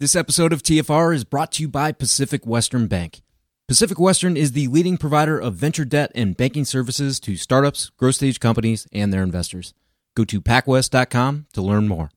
[0.00, 3.20] This episode of TFR is brought to you by Pacific Western Bank.
[3.68, 8.14] Pacific Western is the leading provider of venture debt and banking services to startups, growth
[8.14, 9.74] stage companies, and their investors.
[10.16, 12.10] Go to pacwest.com to learn more.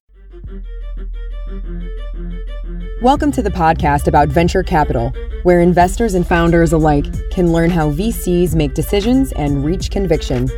[3.02, 5.12] Welcome to the podcast about venture capital,
[5.44, 10.50] where investors and founders alike can learn how VCs make decisions and reach conviction.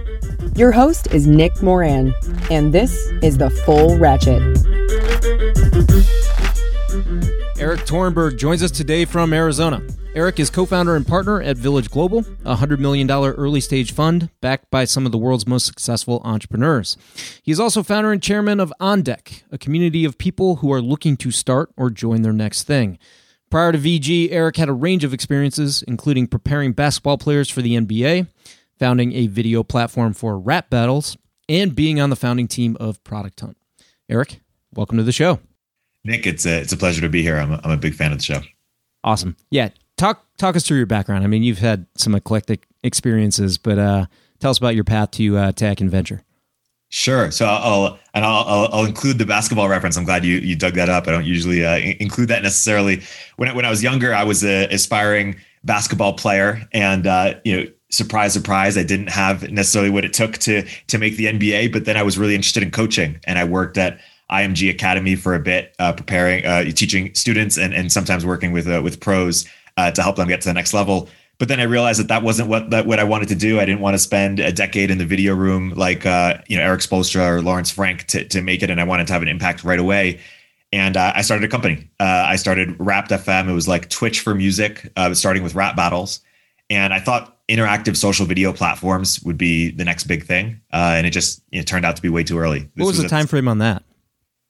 [0.56, 2.14] Your host is Nick Moran,
[2.52, 4.44] and this is the Full Ratchet.
[7.66, 9.82] Erik Torenberg joins us today from Arizona.
[10.14, 14.30] Erik is co founder and partner at Village Global, a $100 million early stage fund
[14.40, 16.96] backed by some of the world's most successful entrepreneurs.
[17.42, 21.18] He is also founder and chairman of OnDeck, a community of people who are looking
[21.18, 23.00] to start or join their next thing.
[23.50, 27.76] Prior to VG, Erik had a range of experiences, including preparing basketball players for the
[27.76, 28.28] NBA,
[28.78, 31.18] founding a video platform for rap battles,
[31.50, 33.58] and being on the founding team of Product Hunt.
[34.08, 35.40] Erik, welcome to the show.
[36.06, 37.38] Nick, it's a, it's a pleasure to be here.
[37.38, 38.42] I'm a, I'm a big fan of the show.
[39.04, 39.36] Awesome.
[39.50, 39.70] Yeah.
[39.98, 41.24] Talk talk us through your background.
[41.24, 44.06] I mean, you've had some eclectic experiences, but uh,
[44.40, 46.22] tell us about your path to uh, tech and venture.
[46.90, 47.32] Sure.
[47.32, 49.98] So I'll and I'll, I'll, I'll include the basketball reference.
[49.98, 51.08] I'm glad you you dug that up.
[51.08, 53.02] I don't usually uh, include that necessarily.
[53.38, 57.58] When I, when I was younger, I was an aspiring basketball player, and uh, you
[57.58, 61.74] know, surprise, surprise, I didn't have necessarily what it took to to make the NBA.
[61.74, 64.00] But then I was really interested in coaching, and I worked at
[64.32, 68.68] IMG Academy for a bit, uh, preparing, uh, teaching students, and and sometimes working with
[68.68, 71.10] uh, with pros uh, to help them get to the next level.
[71.38, 73.60] But then I realized that that wasn't what that what I wanted to do.
[73.60, 76.64] I didn't want to spend a decade in the video room like uh, you know
[76.64, 79.28] Erik Spoelstra or Lawrence Frank to to make it, and I wanted to have an
[79.28, 80.20] impact right away.
[80.74, 81.90] And uh, I started a company.
[82.00, 83.48] I started Rapt FM.
[83.48, 86.20] It was like Twitch for music, starting with rap battles.
[86.70, 91.12] And I thought interactive social video platforms would be the next big thing, and it
[91.12, 92.60] just you know, turned out to be way too early.
[92.60, 93.84] This what was, was the time frame on that?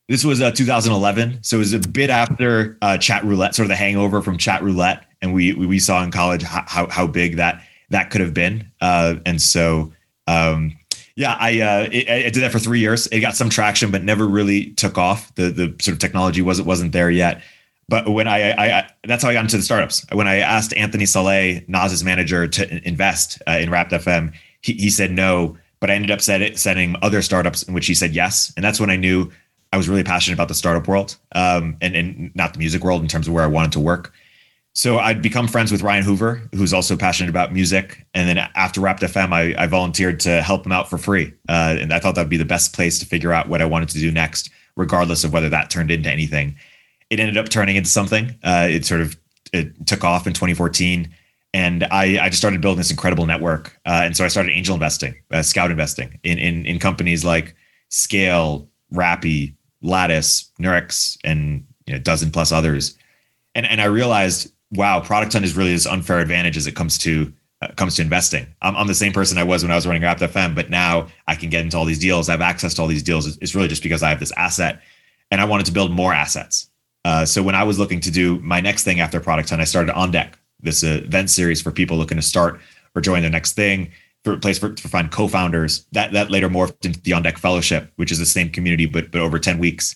[0.08, 3.70] This was uh, 2011, so it was a bit after uh, Chat Roulette, sort of
[3.70, 7.64] the hangover from Chat Roulette, and we we, saw in college how how big that
[7.90, 9.92] that could have been, uh, and so
[10.28, 10.78] um,
[11.16, 13.08] yeah, I, uh, it, I did that for three years.
[13.08, 15.34] It got some traction, but never really took off.
[15.36, 17.42] The the sort of technology wasn't wasn't there yet.
[17.88, 20.06] But when I, I, I that's how I got into the startups.
[20.12, 24.90] When I asked Anthony Saleh, Nas's manager, to invest uh, in Rapt FM, he, he
[24.90, 25.58] said no.
[25.80, 28.80] But I ended up set, setting other startups in which he said yes, and that's
[28.80, 29.32] when I knew
[29.76, 33.02] I was really passionate about the startup world um, and, and not the music world
[33.02, 34.14] in terms of where I wanted to work.
[34.72, 38.08] So I'd become friends with Ryan Hoover, who's also passionate about music.
[38.14, 41.34] And then after Rapt FM, I, I volunteered to help him out for free.
[41.50, 43.66] Uh, and I thought that would be the best place to figure out what I
[43.66, 46.56] wanted to do next, regardless of whether that turned into anything.
[47.10, 48.34] It ended up turning into something.
[48.46, 49.18] Uh, it sort of
[49.52, 51.14] it took off in 2014.
[51.54, 53.78] And I, I just started building this incredible network.
[53.86, 57.58] Uh, and so I started angel investing, uh, scout investing in, in, in companies like
[57.90, 62.98] Scale, Rappi, Lattice, Nurx, and you know, a dozen plus others.
[63.54, 66.98] And and I realized, wow, Product Hunt is really this unfair advantage as it comes
[67.00, 67.32] to
[67.62, 68.48] uh, comes to investing.
[68.62, 71.08] I'm, I'm the same person I was when I was running Rapt FM, but now
[71.28, 72.28] I can get into all these deals.
[72.28, 73.38] I have access to all these deals.
[73.38, 74.82] It's, really just because I have this asset,
[75.32, 76.70] and I wanted to build more assets.
[77.06, 79.66] Uh, so when I was looking to do my next thing after Product Hunt, I
[79.66, 82.60] started On Deck, this event series for people looking to start
[82.96, 83.92] or join their next thing
[84.26, 85.86] for place for, to find co-founders.
[85.94, 89.12] That that later morphed into the On Deck Fellowship, which is the same community but
[89.12, 89.96] but over 10 weeks.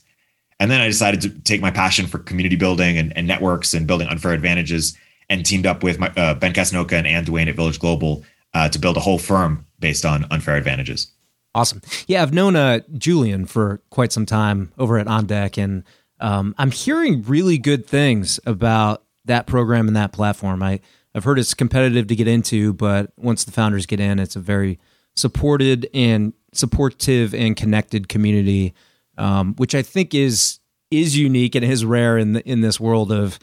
[0.59, 3.87] And then I decided to take my passion for community building and, and networks and
[3.87, 4.97] building unfair advantages
[5.29, 8.23] and teamed up with my, uh, Ben Casnocha and Anne Dwane at Village Global
[8.53, 11.11] uh, to build a whole firm based on unfair advantages.
[11.55, 11.81] Awesome.
[12.07, 15.83] Yeah, I've known uh, Julian for quite some time over at On Deck, and
[16.19, 20.61] um, I'm hearing really good things about that program and that platform.
[20.61, 20.79] I
[21.15, 24.39] I've heard it's competitive to get into, but once the founders get in, it's a
[24.39, 24.79] very
[25.15, 28.73] supported and supportive and connected community,
[29.17, 30.59] um, which I think is
[30.91, 33.37] is unique and is rare in the, in this world of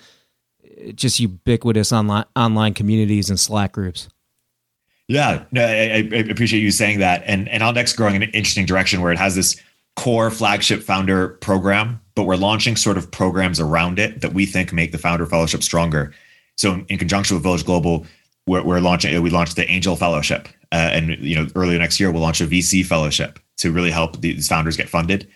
[0.95, 4.09] just ubiquitous online online communities and Slack groups.
[5.09, 7.23] Yeah, no, I, I appreciate you saying that.
[7.27, 9.61] And and Deck's growing in an interesting direction where it has this
[9.95, 14.73] core flagship founder program, but we're launching sort of programs around it that we think
[14.73, 16.13] make the founder fellowship stronger.
[16.57, 18.07] So in conjunction with Village Global,
[18.47, 19.21] we're, we're launching.
[19.23, 22.47] We launched the Angel Fellowship, uh, and you know earlier next year we'll launch a
[22.47, 25.29] VC Fellowship to really help these founders get funded.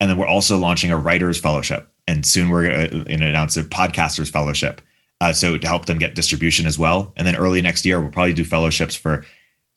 [0.00, 3.64] And then we're also launching a Writers Fellowship, and soon we're going to announce a
[3.64, 4.80] podcasters fellowship.
[5.20, 7.12] Uh, so to help them get distribution as well.
[7.16, 9.24] And then early next year, we'll probably do fellowships for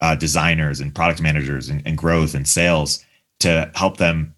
[0.01, 3.05] uh, designers and product managers and, and, growth and sales
[3.39, 4.35] to help them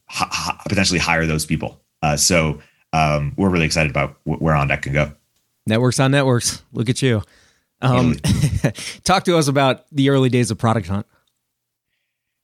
[0.68, 1.82] potentially hire those people.
[2.04, 2.62] Uh, so
[2.94, 5.12] um, we're really excited about where on deck can go.
[5.72, 6.62] Networks on networks.
[6.74, 7.24] Look at you.
[7.82, 8.18] Um,
[9.06, 11.06] talk to us about the early days of Product Hunt.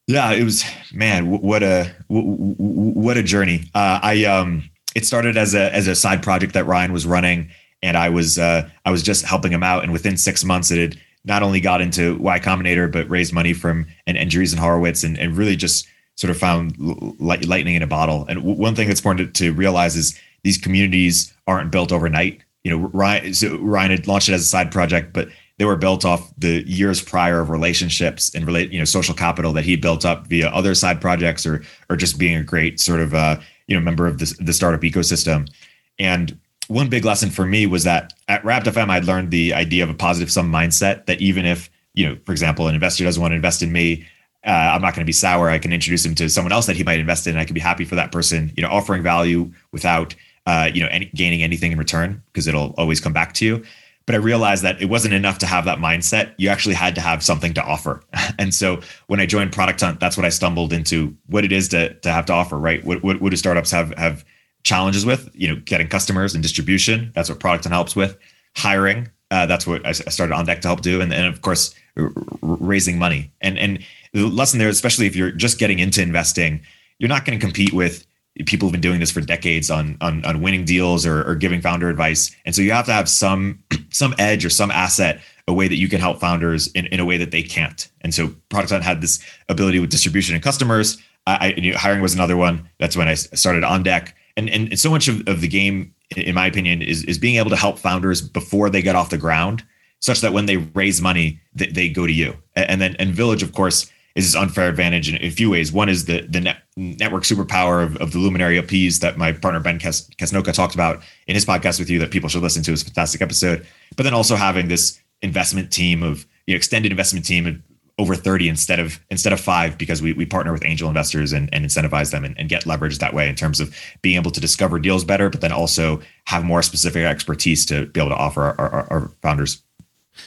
[0.07, 0.63] Yeah, it was
[0.93, 3.69] man, what a what a journey.
[3.75, 7.49] Uh, I um, it started as a as a side project that Ryan was running,
[7.83, 9.83] and I was uh, I was just helping him out.
[9.83, 13.51] And within six months, it had not only got into Y Combinator, but raised money
[13.51, 15.85] from and Andreessen Horowitz, and and really just
[16.15, 16.75] sort of found
[17.19, 18.25] lightning in a bottle.
[18.29, 22.41] And one thing that's important to realize is these communities aren't built overnight.
[22.67, 25.77] You know, Ryan, so Ryan had launched it as a side project, but they were
[25.77, 29.77] built off the years prior of relationships and relate, you know, social capital that he
[29.77, 33.39] built up via other side projects or or just being a great sort of uh,
[33.67, 35.49] you know member of the the startup ecosystem.
[35.97, 36.37] And
[36.67, 39.89] one big lesson for me was that at Rapt FM, I'd learned the idea of
[39.89, 41.05] a positive sum mindset.
[41.05, 44.05] That even if you know, for example, an investor doesn't want to invest in me,
[44.45, 45.49] uh, I'm not going to be sour.
[45.49, 47.37] I can introduce him to someone else that he might invest in.
[47.37, 50.13] I can be happy for that person, you know, offering value without
[50.47, 53.63] uh, you know, any, gaining anything in return because it'll always come back to you.
[54.05, 56.33] But I realized that it wasn't enough to have that mindset.
[56.37, 58.01] You actually had to have something to offer.
[58.39, 61.67] and so when I joined Product Hunt, that's what I stumbled into what it is
[61.69, 62.83] to, to have to offer, right?
[62.85, 64.23] What, what, what do startups have, have
[64.63, 65.29] challenges with?
[65.33, 67.11] You know, getting customers and distribution.
[67.13, 68.17] That's what Product Hunt helps with.
[68.55, 69.09] Hiring.
[69.29, 71.01] Uh, that's what I started on deck to help do.
[71.01, 73.33] And then of course, r- raising money.
[73.41, 73.83] And, and
[74.13, 76.61] the lesson there, especially if you're just getting into investing,
[76.99, 78.06] you're not going to compete with
[78.45, 81.61] people have been doing this for decades on on, on winning deals or, or giving
[81.61, 82.35] founder advice.
[82.45, 85.77] And so you have to have some some edge or some asset a way that
[85.77, 87.89] you can help founders in, in a way that they can't.
[88.01, 90.97] And so product hunt had this ability with distribution and customers.
[91.25, 92.69] I, I hiring was another one.
[92.79, 94.15] That's when i started on deck.
[94.35, 97.49] And and so much of, of the game in my opinion is is being able
[97.49, 99.63] to help founders before they get off the ground
[99.99, 102.35] such that when they raise money they, they go to you.
[102.55, 105.71] And then and village of course is this unfair advantage in a few ways.
[105.71, 109.59] One is the the net, network superpower of, of the Luminary LPs that my partner
[109.59, 112.73] Ben Kes, Casnocha talked about in his podcast with you that people should listen to.
[112.73, 113.65] It's a fantastic episode.
[113.95, 117.61] But then also having this investment team of you know, extended investment team of
[117.99, 121.47] over 30 instead of instead of five because we, we partner with angel investors and,
[121.53, 124.41] and incentivize them and, and get leverage that way in terms of being able to
[124.41, 128.43] discover deals better, but then also have more specific expertise to be able to offer
[128.43, 129.61] our, our, our founders.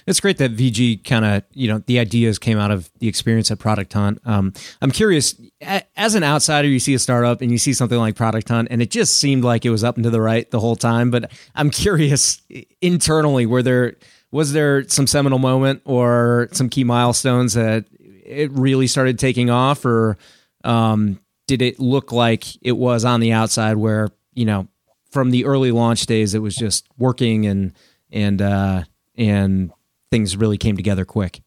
[0.06, 3.50] It's great that VG kind of, you know, the ideas came out of the experience
[3.50, 4.20] at Product Hunt.
[4.24, 5.34] Um, I'm curious,
[5.96, 8.82] as an outsider, you see a startup and you see something like Product Hunt, and
[8.82, 11.10] it just seemed like it was up and to the right the whole time.
[11.10, 12.42] But I'm curious,
[12.80, 13.96] internally, were there
[14.32, 19.84] was there some seminal moment or some key milestones that it really started taking off,
[19.84, 20.16] or
[20.64, 24.68] um, did it look like it was on the outside where you know
[25.10, 27.72] from the early launch days it was just working and
[28.12, 28.84] and uh,
[29.16, 29.72] and
[30.10, 31.42] things really came together quick?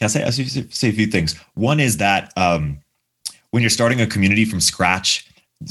[0.00, 1.36] Yeah, I'll say, I'll say a few things.
[1.54, 2.80] One is that um,
[3.50, 5.28] when you're starting a community from scratch,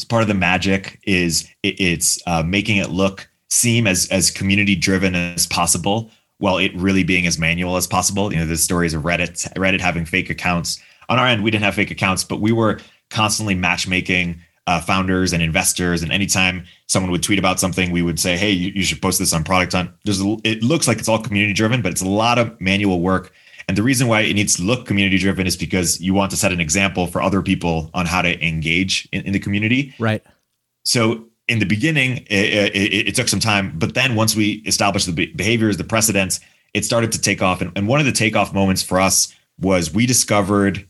[0.09, 4.75] part of the magic is it, it's uh, making it look seem as as community
[4.75, 8.33] driven as possible while it really being as manual as possible.
[8.33, 10.81] You know, the stories of Reddit, Reddit having fake accounts.
[11.09, 12.79] On our end, we didn't have fake accounts, but we were
[13.09, 16.03] constantly matchmaking uh, founders and investors.
[16.03, 19.19] And anytime someone would tweet about something, we would say, "Hey, you, you should post
[19.19, 22.01] this on Product Hunt." There's a, it looks like it's all community driven, but it's
[22.01, 23.33] a lot of manual work.
[23.67, 26.37] And the reason why it needs to look community driven is because you want to
[26.37, 29.93] set an example for other people on how to engage in, in the community.
[29.99, 30.23] Right.
[30.83, 35.13] So in the beginning, it, it, it, took some time, but then once we established
[35.13, 36.39] the behaviors, the precedents,
[36.73, 37.61] it started to take off.
[37.61, 40.87] And, and one of the takeoff moments for us was we discovered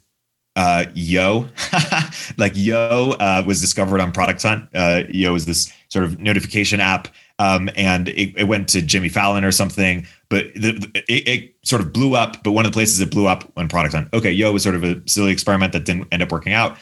[0.55, 1.50] uh, Yo,
[2.38, 4.69] like Yo uh, was discovered on Product Hunt.
[4.74, 7.07] Uh, Yo is this sort of notification app,
[7.39, 10.05] um, and it, it, went to Jimmy Fallon or something.
[10.29, 12.43] But the, it, it, sort of blew up.
[12.43, 14.10] But one of the places it blew up on Product Hunt.
[14.13, 16.77] Okay, Yo was sort of a silly experiment that didn't end up working out.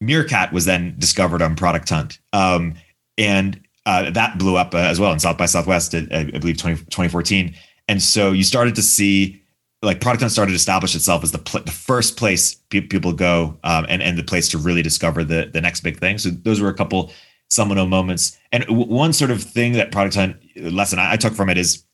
[0.00, 2.74] Meerkat was then discovered on Product Hunt, um,
[3.16, 6.58] and uh, that blew up uh, as well in South by Southwest, I, I believe
[6.58, 7.54] 20, 2014.
[7.88, 9.40] And so you started to see
[9.86, 13.12] like Product Hunt started to establish itself as the pl- the first place pe- people
[13.12, 16.18] go um, and and the place to really discover the the next big thing.
[16.18, 17.12] So those were a couple
[17.48, 18.36] seminal moments.
[18.52, 21.56] And w- one sort of thing that Product Hunt lesson I, I took from it
[21.56, 21.84] is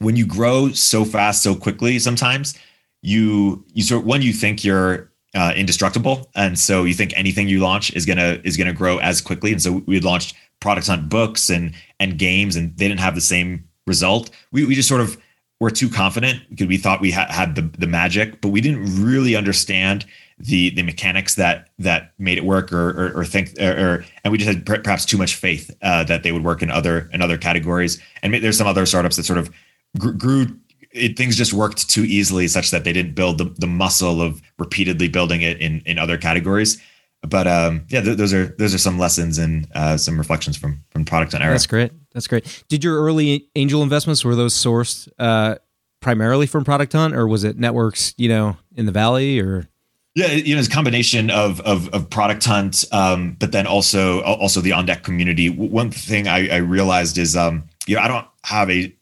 [0.00, 2.58] when you grow so fast so quickly, sometimes
[3.00, 7.60] you you sort when you think you're uh, indestructible, and so you think anything you
[7.60, 9.52] launch is gonna is gonna grow as quickly.
[9.52, 13.20] And so we launched Product Hunt books and and games, and they didn't have the
[13.20, 14.30] same result.
[14.50, 15.16] We we just sort of
[15.60, 19.02] we're too confident because we thought we ha- had the, the magic, but we didn't
[19.02, 20.04] really understand
[20.38, 24.32] the the mechanics that that made it work or or, or think or, or, and
[24.32, 27.22] we just had perhaps too much faith uh, that they would work in other in
[27.22, 28.00] other categories.
[28.22, 29.50] And there's some other startups that sort of
[29.98, 30.46] grew, grew
[30.90, 34.42] it, things just worked too easily such that they didn't build the, the muscle of
[34.58, 36.82] repeatedly building it in in other categories
[37.28, 40.82] but um, yeah th- those are those are some lessons and uh, some reflections from
[40.90, 44.54] from product hunt era that's great that's great did your early angel investments were those
[44.54, 45.56] sourced uh,
[46.00, 49.68] primarily from product hunt or was it networks you know in the valley or
[50.16, 54.22] yeah, you know, it's a combination of of, of product hunt, um, but then also
[54.22, 55.48] also the on deck community.
[55.48, 58.94] One thing I, I realized is, um, you know, I don't have a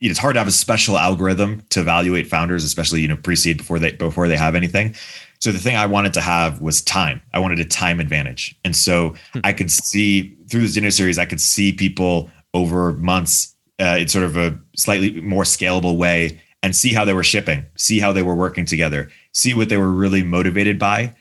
[0.00, 3.16] you know, it's hard to have a special algorithm to evaluate founders, especially you know
[3.16, 4.94] pre-seed before they before they have anything.
[5.40, 7.22] So the thing I wanted to have was time.
[7.32, 9.40] I wanted a time advantage, and so hmm.
[9.42, 14.08] I could see through this dinner series, I could see people over months uh, in
[14.08, 18.12] sort of a slightly more scalable way, and see how they were shipping, see how
[18.12, 21.14] they were working together, see what they were really motivated by,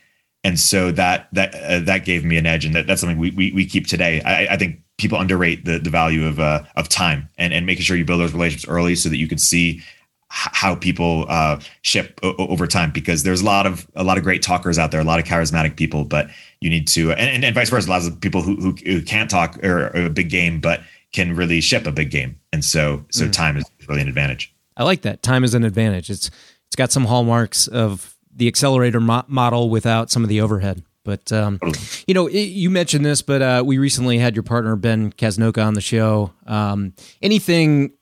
[0.44, 3.32] and so that that uh, that gave me an edge, and that, that's something we,
[3.32, 4.22] we we keep today.
[4.24, 7.84] I, I think people underrate the the value of uh, of time and and making
[7.84, 9.82] sure you build those relationships early so that you can see
[10.30, 14.24] how people uh, ship o- over time because there's a lot of a lot of
[14.24, 16.30] great talkers out there, a lot of charismatic people, but
[16.62, 19.58] you need to and, and vice versa, lots of people who who, who can't talk
[19.64, 20.82] or, or, a big game but
[21.12, 23.34] can really ship a big game, and so so mm.
[23.34, 24.54] time is really an advantage.
[24.78, 25.24] I like that.
[25.24, 26.10] Time is an advantage.
[26.10, 26.30] It's
[26.68, 30.84] it's got some hallmarks of the accelerator mo- model without some of the overhead.
[31.04, 31.60] But um,
[32.08, 35.66] you know, it, you mentioned this, but uh, we recently had your partner Ben Casnocha
[35.66, 36.32] on the show.
[36.46, 37.94] Um, anything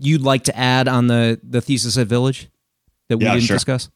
[0.00, 2.48] you'd like to add on the the thesis at Village
[3.08, 3.56] that we yeah, didn't sure.
[3.56, 3.90] discuss?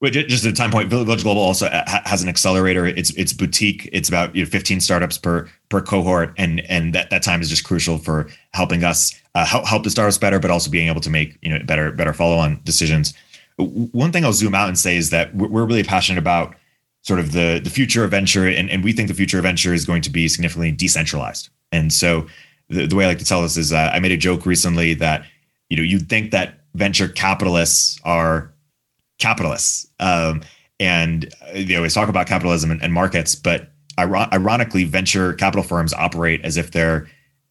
[0.00, 0.90] Wait, just a time point.
[0.90, 2.84] Village Global also has an accelerator.
[2.84, 3.88] It's it's boutique.
[3.92, 7.48] It's about you know, 15 startups per per cohort, and and that, that time is
[7.48, 11.00] just crucial for helping us uh, help help the startups better, but also being able
[11.00, 13.14] to make you know better better follow on decisions.
[13.56, 16.54] One thing I'll zoom out and say is that we're really passionate about
[17.00, 19.72] sort of the the future of venture, and, and we think the future of venture
[19.72, 21.48] is going to be significantly decentralized.
[21.72, 22.26] And so
[22.68, 24.92] the, the way I like to tell this is uh, I made a joke recently
[24.94, 25.24] that
[25.74, 28.54] you know you'd think that venture capitalists are
[29.18, 30.42] capitalists, um,
[30.78, 35.92] and uh, they always talk about capitalism and, and markets, but ironically, venture capital firms
[35.92, 37.08] operate as if they're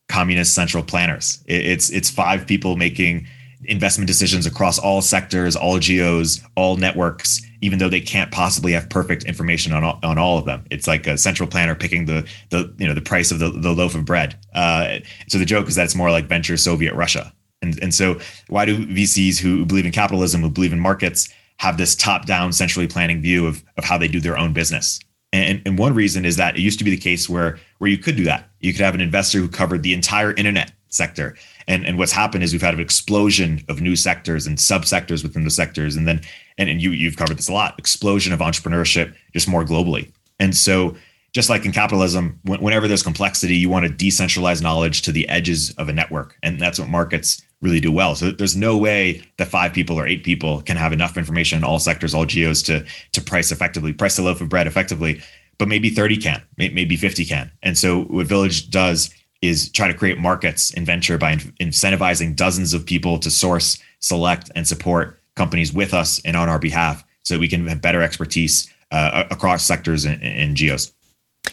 [0.08, 1.44] communist central planners.
[1.48, 3.27] It's it's five people making
[3.65, 8.89] investment decisions across all sectors, all geos, all networks, even though they can't possibly have
[8.89, 10.65] perfect information on all, on all of them.
[10.70, 13.74] It's like a central planner picking the the you know the price of the, the
[13.74, 14.38] loaf of bread.
[14.53, 17.34] Uh, so the joke is that it's more like venture Soviet Russia.
[17.63, 21.77] And and so why do VCs who believe in capitalism, who believe in markets, have
[21.77, 25.00] this top down centrally planning view of of how they do their own business?
[25.32, 27.98] And, and one reason is that it used to be the case where where you
[27.98, 28.50] could do that.
[28.60, 31.36] You could have an investor who covered the entire internet sector
[31.67, 35.43] and and what's happened is we've had an explosion of new sectors and subsectors within
[35.43, 36.22] the sectors, and then
[36.58, 40.12] and, and you you've covered this a lot, explosion of entrepreneurship just more globally.
[40.39, 40.96] And so
[41.32, 45.72] just like in capitalism, whenever there's complexity, you want to decentralize knowledge to the edges
[45.72, 48.13] of a network, and that's what markets really do well.
[48.13, 51.63] So there's no way that five people or eight people can have enough information in
[51.63, 55.22] all sectors, all geos to to price effectively, price a loaf of bread effectively.
[55.58, 57.51] But maybe 30 can, maybe 50 can.
[57.62, 62.74] And so what Village does is try to create markets in venture by incentivizing dozens
[62.74, 67.36] of people to source, select, and support companies with us and on our behalf so
[67.36, 70.91] that we can have better expertise uh, across sectors and, and, geos.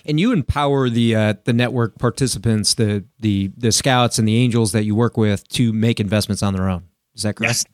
[0.04, 4.72] And you empower the uh, the network participants, the the the scouts and the angels
[4.72, 6.84] that you work with to make investments on their own.
[7.14, 7.50] Is that correct?
[7.50, 7.64] Yes.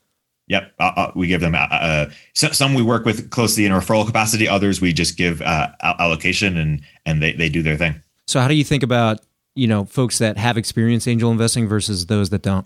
[0.47, 0.73] Yep.
[0.79, 4.47] Uh, uh we give them uh, uh some we work with closely in referral capacity.
[4.47, 8.01] Others we just give uh, allocation and and they, they do their thing.
[8.27, 9.19] So how do you think about
[9.55, 12.65] you know folks that have experience angel investing versus those that don't?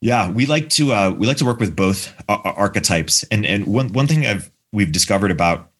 [0.00, 3.92] Yeah, we like to uh, we like to work with both archetypes, and and one
[3.92, 5.70] one thing I've we've discovered about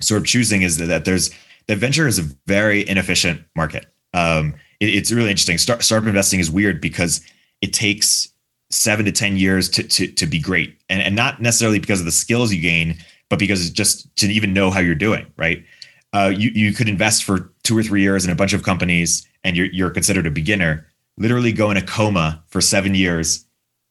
[0.00, 1.30] sort of choosing is that, that there's
[1.66, 3.86] that venture is a very inefficient market.
[4.14, 5.58] Um, it, it's really interesting.
[5.58, 7.20] Start, startup investing is weird because
[7.60, 8.28] it takes
[8.70, 12.06] seven to ten years to to, to be great, and and not necessarily because of
[12.06, 12.96] the skills you gain,
[13.28, 15.64] but because just to even know how you're doing, right?
[16.12, 19.26] uh, you you could invest for two or three years in a bunch of companies,
[19.44, 20.86] and you're you're considered a beginner.
[21.18, 23.44] Literally go in a coma for seven years,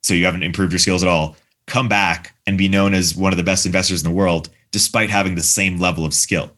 [0.04, 1.36] so you haven't improved your skills at all.
[1.68, 5.10] Come back and be known as one of the best investors in the world, despite
[5.10, 6.52] having the same level of skill.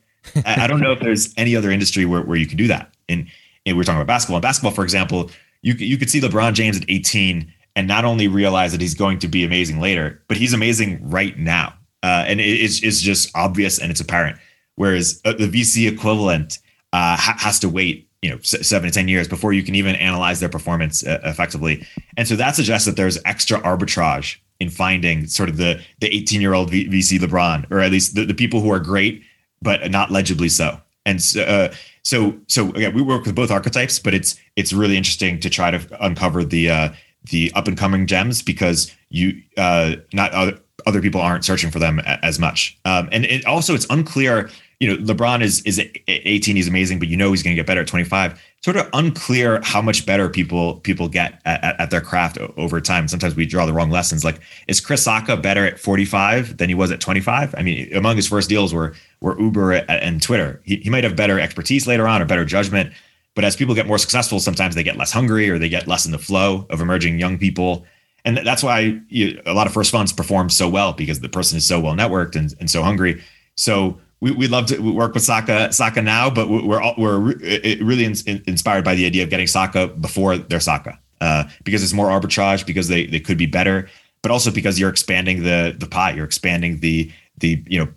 [0.45, 2.93] I, I don't know if there's any other industry where, where you can do that.
[3.09, 3.27] And,
[3.65, 4.37] and we're talking about basketball.
[4.37, 8.27] In basketball, for example, you you could see LeBron James at 18 and not only
[8.27, 11.73] realize that he's going to be amazing later, but he's amazing right now.
[12.03, 14.37] Uh, and it, it's, it's just obvious and it's apparent
[14.75, 16.59] whereas uh, the VC equivalent
[16.91, 19.95] uh, ha- has to wait you know seven to ten years before you can even
[19.95, 21.85] analyze their performance uh, effectively
[22.17, 26.41] and so that suggests that there's extra arbitrage in finding sort of the the 18
[26.41, 29.23] year old VC LeBron, or at least the, the people who are great
[29.63, 30.79] but not legibly so.
[31.05, 34.97] And so, uh, so, so again, we work with both archetypes, but it's it's really
[34.97, 36.89] interesting to try to uncover the uh,
[37.29, 41.79] the up and coming gems because you uh, not other, other people aren't searching for
[41.79, 42.77] them as much.
[42.85, 44.49] Um, and it also it's unclear.
[44.79, 46.55] You know, LeBron is is 18.
[46.55, 49.59] He's amazing, but you know he's going to get better at 25 sort of unclear
[49.61, 53.07] how much better people people get at, at, their craft over time.
[53.07, 54.23] Sometimes we draw the wrong lessons.
[54.23, 57.53] Like, is Chris Sacca better at 45 than he was at 25?
[57.57, 60.61] I mean, among his first deals were were Uber and Twitter.
[60.63, 62.93] He, he might have better expertise later on or better judgment.
[63.35, 66.05] But as people get more successful, sometimes they get less hungry or they get less
[66.05, 67.85] in the flow of emerging young people.
[68.25, 71.57] And that's why you, a lot of first funds perform so well because the person
[71.57, 73.21] is so well networked and, and so hungry.
[73.55, 78.15] So we, we'd love to work with Sacca Sacca now, but we're we're really in,
[78.47, 82.65] inspired by the idea of getting Sacca before their Sacca uh, because it's more arbitrage,
[82.65, 83.89] because they they could be better,
[84.21, 87.87] but also because you're expanding the the pie, you're expanding the the you know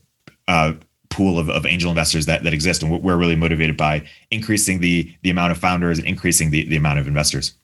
[0.47, 0.73] uh,
[1.09, 5.13] pool of, of angel investors that that exist, and we're really motivated by increasing the
[5.23, 7.55] the amount of founders and increasing the the amount of investors.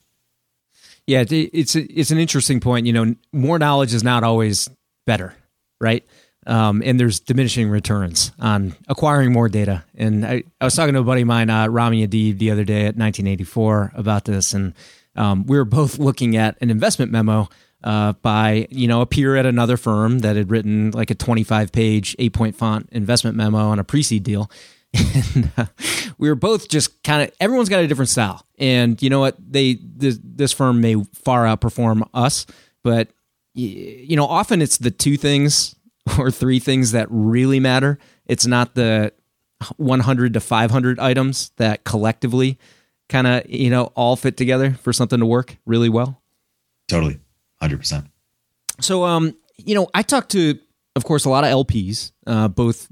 [1.07, 2.85] Yeah, it's it's an interesting point.
[2.85, 4.69] You know, more knowledge is not always
[5.05, 5.35] better,
[5.81, 6.05] right?
[6.45, 9.85] Um, and there's diminishing returns on acquiring more data.
[9.95, 12.65] And I, I was talking to a buddy of mine, uh, Ramy Adeeb, the other
[12.65, 14.73] day at 1984 about this, and
[15.15, 17.47] um, we were both looking at an investment memo
[17.83, 21.71] uh, by you know a peer at another firm that had written like a 25
[21.71, 24.49] page eight point font investment memo on a pre-seed deal.
[24.95, 25.65] And uh,
[26.17, 29.35] we were both just kind of everyone's got a different style, and you know what
[29.39, 32.45] they this, this firm may far outperform us,
[32.83, 33.09] but
[33.55, 35.75] you know often it's the two things
[36.19, 37.97] or three things that really matter.
[38.25, 39.13] It's not the
[39.77, 42.57] 100 to 500 items that collectively
[43.09, 46.21] kind of, you know, all fit together for something to work really well.
[46.87, 47.19] Totally.
[47.61, 48.07] 100%.
[48.81, 50.59] So, um, you know, I talked to,
[50.95, 52.89] of course, a lot of LPs, uh, both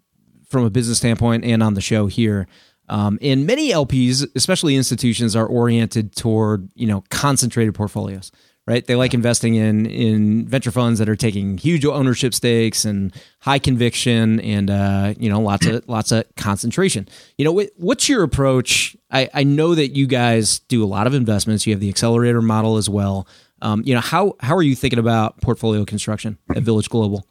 [0.52, 2.48] from a business standpoint and on the show here.
[2.90, 8.32] Um, and many LPs, especially institutions, are oriented toward, you know, concentrated portfolios
[8.68, 8.86] right?
[8.86, 13.60] They like investing in in venture funds that are taking huge ownership stakes and high
[13.60, 17.08] conviction and uh, you know lots of lots of concentration.
[17.38, 18.96] You know, what's your approach?
[19.10, 21.66] I, I know that you guys do a lot of investments.
[21.66, 23.28] You have the accelerator model as well.
[23.62, 27.28] Um, you know, how how are you thinking about portfolio construction at Village Global?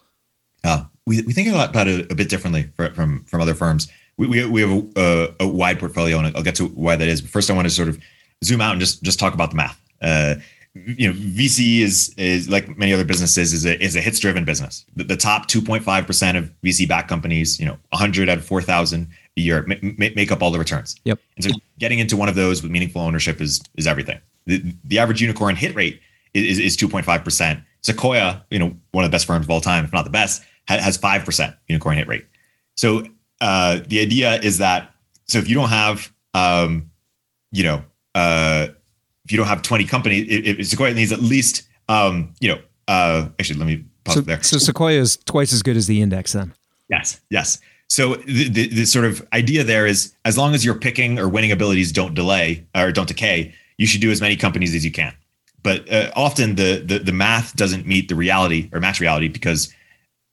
[0.65, 3.89] Uh, we, we think about it a bit differently for, from from other firms.
[4.17, 7.09] We, we, we have a, a, a, wide portfolio, and I'll get to why that
[7.09, 7.23] is.
[7.23, 7.99] But first, I want to sort of
[8.45, 9.81] zoom out and just just talk about the math.
[10.03, 10.37] Uh,
[10.75, 14.45] you know VC is is like many other businesses is a is a hits driven
[14.45, 14.85] business.
[14.95, 19.09] The, the top 2.5 percent of VC backed companies, you know, 100 out of 4,000
[19.37, 20.97] a year make, make up all the returns.
[21.05, 21.19] Yep.
[21.37, 24.21] And so getting into one of those with meaningful ownership is is everything.
[24.47, 26.01] The, the average unicorn hit rate
[26.35, 27.61] is is 2.5 percent.
[27.83, 30.43] Sequoia, you know, one of the best firms of all time, if not the best,
[30.79, 32.27] has five percent unicorn hit rate.
[32.77, 33.05] So
[33.41, 34.95] uh, the idea is that
[35.27, 36.91] so if you don't have um,
[37.51, 37.83] you know
[38.15, 38.69] uh,
[39.25, 43.29] if you don't have 20 companies, if, Sequoia needs at least, um, you know, uh,
[43.39, 44.43] actually, let me pause so, there.
[44.43, 46.53] So Sequoia is twice as good as the index then.
[46.89, 47.59] Yes, yes.
[47.89, 51.29] So the, the, the, sort of idea there is as long as your picking or
[51.29, 54.91] winning abilities don't delay or don't decay, you should do as many companies as you
[54.91, 55.15] can.
[55.63, 59.73] But uh, often the, the the math doesn't meet the reality or match reality because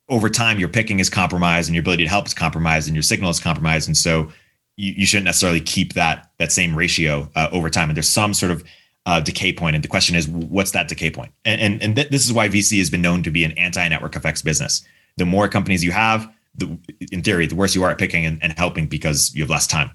[0.10, 3.04] over time your picking is compromised and your ability to help is compromised and your
[3.04, 3.88] signal is compromised.
[3.88, 4.32] And so
[4.78, 7.90] you, you shouldn't necessarily keep that that same ratio uh, over time.
[7.90, 8.64] And there's some sort of
[9.06, 11.32] uh, decay point, and the question is, what's that decay point?
[11.46, 14.16] And and, and th- this is why VC has been known to be an anti-network
[14.16, 14.86] effects business.
[15.18, 16.78] The more companies you have, the,
[17.12, 19.66] in theory, the worse you are at picking and, and helping because you have less
[19.66, 19.92] time.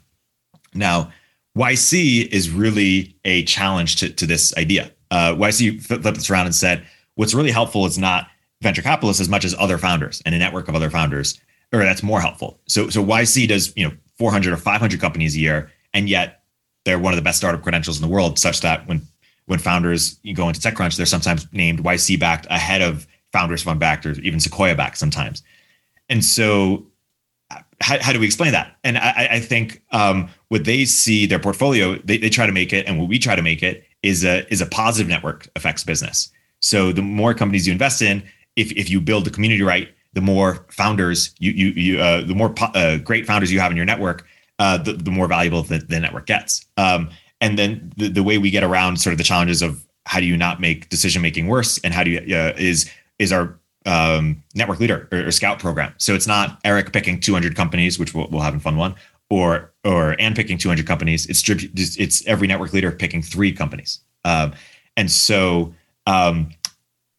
[0.75, 1.12] Now,
[1.57, 4.90] YC is really a challenge to, to this idea.
[5.11, 8.29] Uh, YC flipped this around and said, what's really helpful is not
[8.62, 11.40] venture capitalists as much as other founders and a network of other founders,
[11.72, 12.61] or that's more helpful.
[12.66, 16.42] So, so YC does you know 400 or 500 companies a year, and yet
[16.85, 19.03] they're one of the best startup credentials in the world, such that when
[19.46, 24.07] when founders go into TechCrunch, they're sometimes named YC backed ahead of founders fund backed
[24.07, 25.42] or even Sequoia backed sometimes.
[26.09, 26.87] And so,
[27.81, 28.77] how, how do we explain that?
[28.85, 32.72] And I, I think um, what they see their portfolio, they, they try to make
[32.72, 35.85] it, and what we try to make it is a is a positive network effects
[35.85, 36.31] business.
[36.61, 38.22] So the more companies you invest in,
[38.56, 42.34] if if you build the community right, the more founders you you, you uh, the
[42.34, 44.26] more uh, great founders you have in your network,
[44.58, 46.66] uh, the, the more valuable the, the network gets.
[46.76, 47.10] Um,
[47.40, 50.26] and then the, the way we get around sort of the challenges of how do
[50.26, 54.42] you not make decision making worse and how do you uh, is is our um,
[54.54, 55.92] network leader or, or, scout program.
[55.98, 58.94] So it's not Erik picking 200 companies, which we'll, we'll have in fun one,
[59.28, 61.26] or or Anne picking 200 companies.
[61.26, 64.00] It's it's every network leader picking three companies.
[64.24, 64.52] Um,
[64.96, 65.74] and so
[66.06, 66.50] um,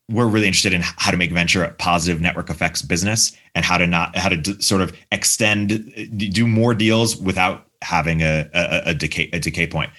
[0.09, 3.77] we're really interested in how to make venture a positive network effects business and how
[3.77, 8.81] to not how to d- sort of extend do more deals without having a, a,
[8.87, 9.91] a decay a decay point.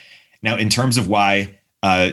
[0.43, 2.13] Now, in terms of why uh,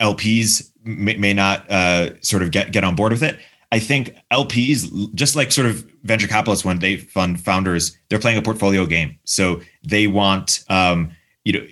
[0.00, 3.38] LPs may, may not uh, sort of get get on board with it,
[3.72, 8.38] I think LPs, just like sort of venture capitalists, when they fund founders, they're playing
[8.38, 9.18] a portfolio game.
[9.24, 11.10] So they want, um,
[11.44, 11.66] you know,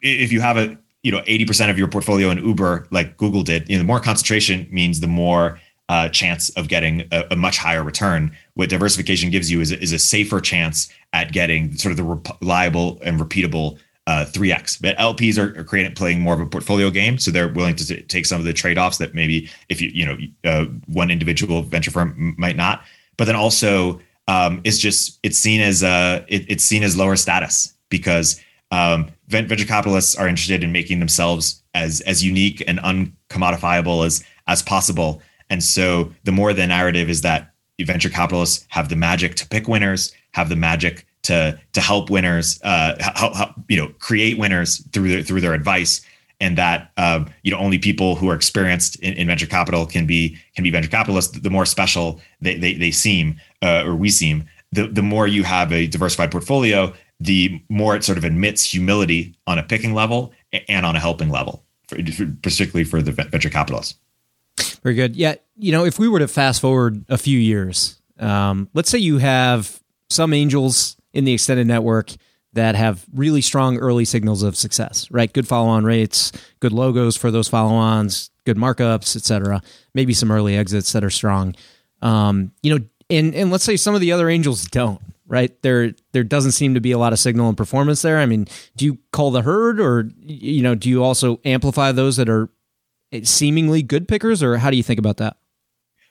[0.00, 3.68] if you have a, you know, 80% of your portfolio in Uber, like Google did,
[3.68, 7.58] you know, the more concentration means the more uh, chance of getting a, a, much
[7.58, 8.34] higher return.
[8.54, 12.98] What diversification gives you is, is a safer chance at getting sort of the reliable
[13.02, 14.80] and repeatable uh, 3x.
[14.80, 17.86] But LPs are, are, creating playing more of a portfolio game, so they're willing to
[17.86, 21.10] t- take some of the trade offs that maybe if you you know uh, one
[21.10, 22.82] individual venture firm might not.
[23.18, 27.16] But then also um, it's just it's seen as uh, it, it's seen as lower
[27.16, 28.40] status because
[28.74, 34.62] um, venture capitalists are interested in making themselves as as unique and uncommodifiable as as
[34.62, 35.22] possible.
[35.48, 39.68] And so the more the narrative is that venture capitalists have the magic to pick
[39.68, 44.84] winners, have the magic to to help winners, uh, help, help, you know, create winners
[44.92, 46.00] through their, through their advice,
[46.40, 50.04] and that um, you know only people who are experienced in, in, venture capital can
[50.04, 51.38] be can be venture capitalists.
[51.38, 55.44] The more special they they, they seem, uh, or we seem, the the more you
[55.44, 60.32] have a diversified portfolio, the more it sort of admits humility on a picking level
[60.68, 61.96] and on a helping level, for,
[62.42, 63.94] particularly for the venture capitalists.
[64.82, 65.16] Very good.
[65.16, 68.98] Yeah, you know, if we were to fast forward a few years, um, let's say
[68.98, 72.12] you have some angels in the extended network
[72.52, 75.32] that have really strong early signals of success, right?
[75.32, 79.60] Good follow on rates, good logos for those follow ons, good markups, et cetera.
[79.94, 81.56] Maybe some early exits that are strong.
[82.02, 85.60] Um, you know, and, and let's say some of the other angels don't, right?
[85.62, 88.18] There, there doesn't seem to be a lot of signal and performance there.
[88.18, 92.16] I mean, do you call the herd or, you know, do you also amplify those
[92.16, 92.50] that are
[93.22, 95.36] seemingly good pickers or how do you think about that?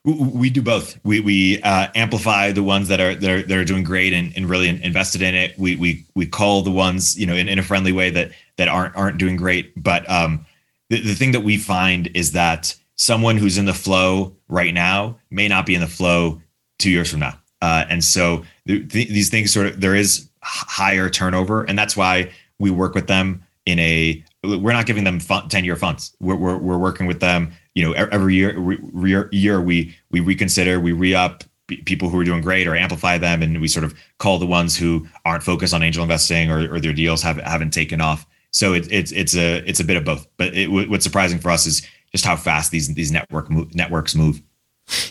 [0.06, 0.99] we do both.
[1.06, 4.34] We we uh, amplify the ones that are that are, that are doing great and,
[4.36, 5.58] and really invested in it.
[5.58, 8.67] We we we call the ones you know in, in a friendly way that that
[8.67, 9.82] aren't aren't doing great.
[9.82, 10.45] But um,
[10.89, 15.19] the, the thing that we find is that someone who's in the flow right now
[15.32, 16.41] may not be in the flow
[16.80, 17.39] two years from now.
[17.63, 21.95] Uh, and so th- th- these things sort of there is higher turnover, and that's
[21.95, 24.23] why we work with them in a.
[24.43, 26.15] We're not giving them ten year funds.
[26.19, 30.80] We're, we're we're working with them you know every year re, year we we reconsider
[30.80, 31.43] we re-up
[31.86, 34.78] people who are doing great or amplify them and we sort of call the ones
[34.78, 38.73] who aren't focused on angel investing or, or their deals have, haven't taken off so
[38.73, 41.65] it, it's it's a it's a bit of both but it, what's surprising for us
[41.65, 44.41] is just how fast these these network networks move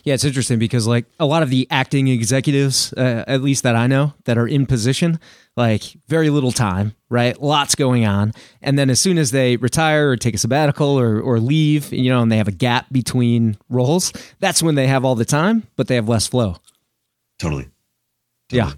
[0.04, 3.74] yeah, it's interesting because like a lot of the acting executives, uh, at least that
[3.74, 5.18] I know, that are in position,
[5.56, 7.40] like very little time, right?
[7.40, 11.20] Lots going on, and then as soon as they retire or take a sabbatical or
[11.20, 15.04] or leave, you know, and they have a gap between roles, that's when they have
[15.04, 16.56] all the time, but they have less flow.
[17.38, 17.68] Totally.
[18.48, 18.70] totally.
[18.70, 18.72] Yeah,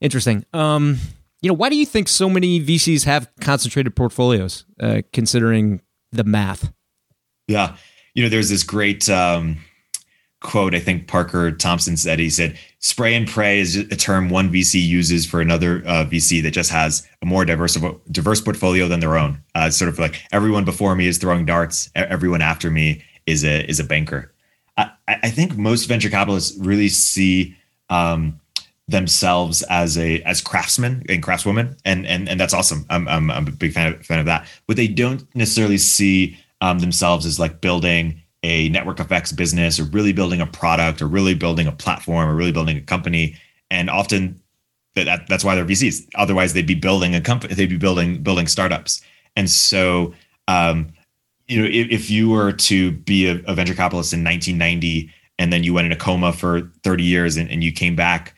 [0.00, 0.44] interesting.
[0.52, 0.98] Um,
[1.42, 5.82] you know, why do you think so many VCs have concentrated portfolios, uh, considering
[6.12, 6.72] the math?
[7.48, 7.76] Yeah,
[8.14, 9.08] you know, there's this great.
[9.10, 9.58] Um,
[10.46, 12.18] quote I think Parker Thompson said.
[12.18, 16.42] He said, "Spray and pray is a term one VC uses for another uh, VC
[16.42, 17.76] that just has a more diverse
[18.10, 19.42] diverse portfolio than their own.
[19.54, 23.68] Uh, sort of like everyone before me is throwing darts, everyone after me is a
[23.68, 24.32] is a banker."
[24.78, 27.56] I, I think most venture capitalists really see
[27.88, 28.40] um,
[28.88, 32.86] themselves as a as craftsmen and craftswomen, and and and that's awesome.
[32.88, 36.38] I'm I'm, I'm a big fan of, fan of that, but they don't necessarily see
[36.60, 41.08] um, themselves as like building a network effects business or really building a product or
[41.08, 43.36] really building a platform or really building a company.
[43.72, 44.40] And often
[44.94, 46.08] that, that's why they're VCs.
[46.14, 49.02] Otherwise, they'd be building a company, they'd be building building startups.
[49.34, 50.14] And so,
[50.46, 50.92] um,
[51.48, 55.52] you know, if, if, you were to be a, a, venture capitalist in 1990 and
[55.52, 58.34] then you went in a coma for 30 years and, and you came back,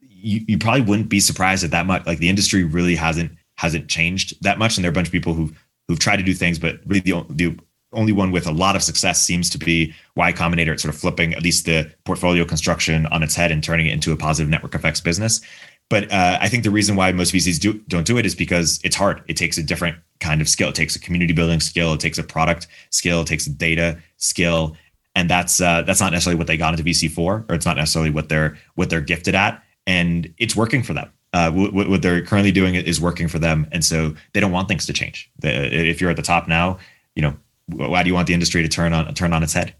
[0.00, 2.06] you, you probably wouldn't be surprised at that much.
[2.06, 5.12] Like the industry really hasn't hasn't changed that much, and there are a bunch of
[5.12, 5.52] people who
[5.88, 7.58] who've tried to do things, but really the, the
[7.92, 10.72] only one with a lot of success seems to be Y Combinator.
[10.72, 13.92] It's sort of flipping at least the portfolio construction on its head and turning it
[13.92, 15.40] into a positive network effects business.
[15.88, 18.78] But uh, I think the reason why most VCs do, don't do it is because
[18.84, 19.22] it's hard.
[19.26, 20.68] It takes a different kind of skill.
[20.68, 21.94] It takes a community building skill.
[21.94, 23.22] It takes a product skill.
[23.22, 24.76] It takes a data skill,
[25.14, 27.76] and that's uh, that's not necessarily what they got into VC for, or it's not
[27.76, 29.62] necessarily what they're what they're gifted at.
[29.86, 31.10] And it's working for them.
[31.32, 34.66] Uh, what, what, they're currently doing is working for them, and so they don't want
[34.66, 35.30] things to change.
[35.38, 36.78] The, if you're at the top now,
[37.14, 37.34] you know
[37.68, 39.74] why do you want the industry to turn on turn on its head?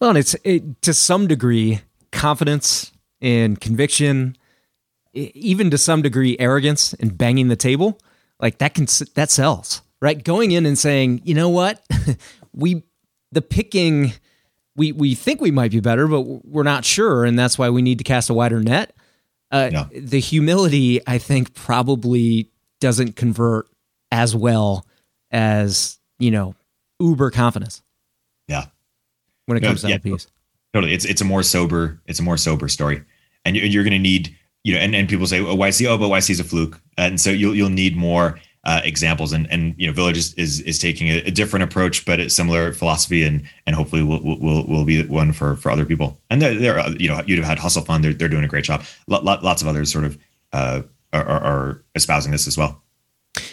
[0.00, 1.80] Well, and it's it, to some degree
[2.12, 4.36] confidence and conviction,
[5.12, 7.98] even to some degree arrogance and banging the table.
[8.40, 10.22] Like that can that sells, right?
[10.22, 11.84] Going in and saying, you know what,
[12.52, 12.82] we
[13.32, 14.12] the picking
[14.76, 17.82] we we think we might be better, but we're not sure, and that's why we
[17.82, 18.94] need to cast a wider net.
[19.50, 19.86] Uh, Yeah.
[19.92, 23.68] The humility, I think, probably doesn't convert
[24.12, 24.86] as well
[25.30, 26.54] as you know
[27.00, 27.82] uber confidence
[28.48, 28.66] Yeah.
[29.46, 29.98] when it No, comes to yeah.
[29.98, 30.26] LPs.
[30.72, 30.92] Totally.
[30.94, 33.02] It's it's a more sober it's a more sober story,
[33.44, 35.96] and you're, you're going to need you know, and, and people say oh, YC oh,
[35.96, 39.74] but YC is a fluke, and so you'll you'll need more uh, examples, and and
[39.78, 43.22] you know, Village is is, is taking a, a different approach, but it's similar philosophy,
[43.22, 46.20] and and hopefully will will will be one for for other people.
[46.30, 48.48] And there, there are, you know, you'd have had Hustle Fund, they're they're doing a
[48.48, 48.82] great job.
[49.06, 50.18] Lot, lots of others sort of
[50.52, 50.82] uh,
[51.12, 52.82] are, are, are espousing this as well.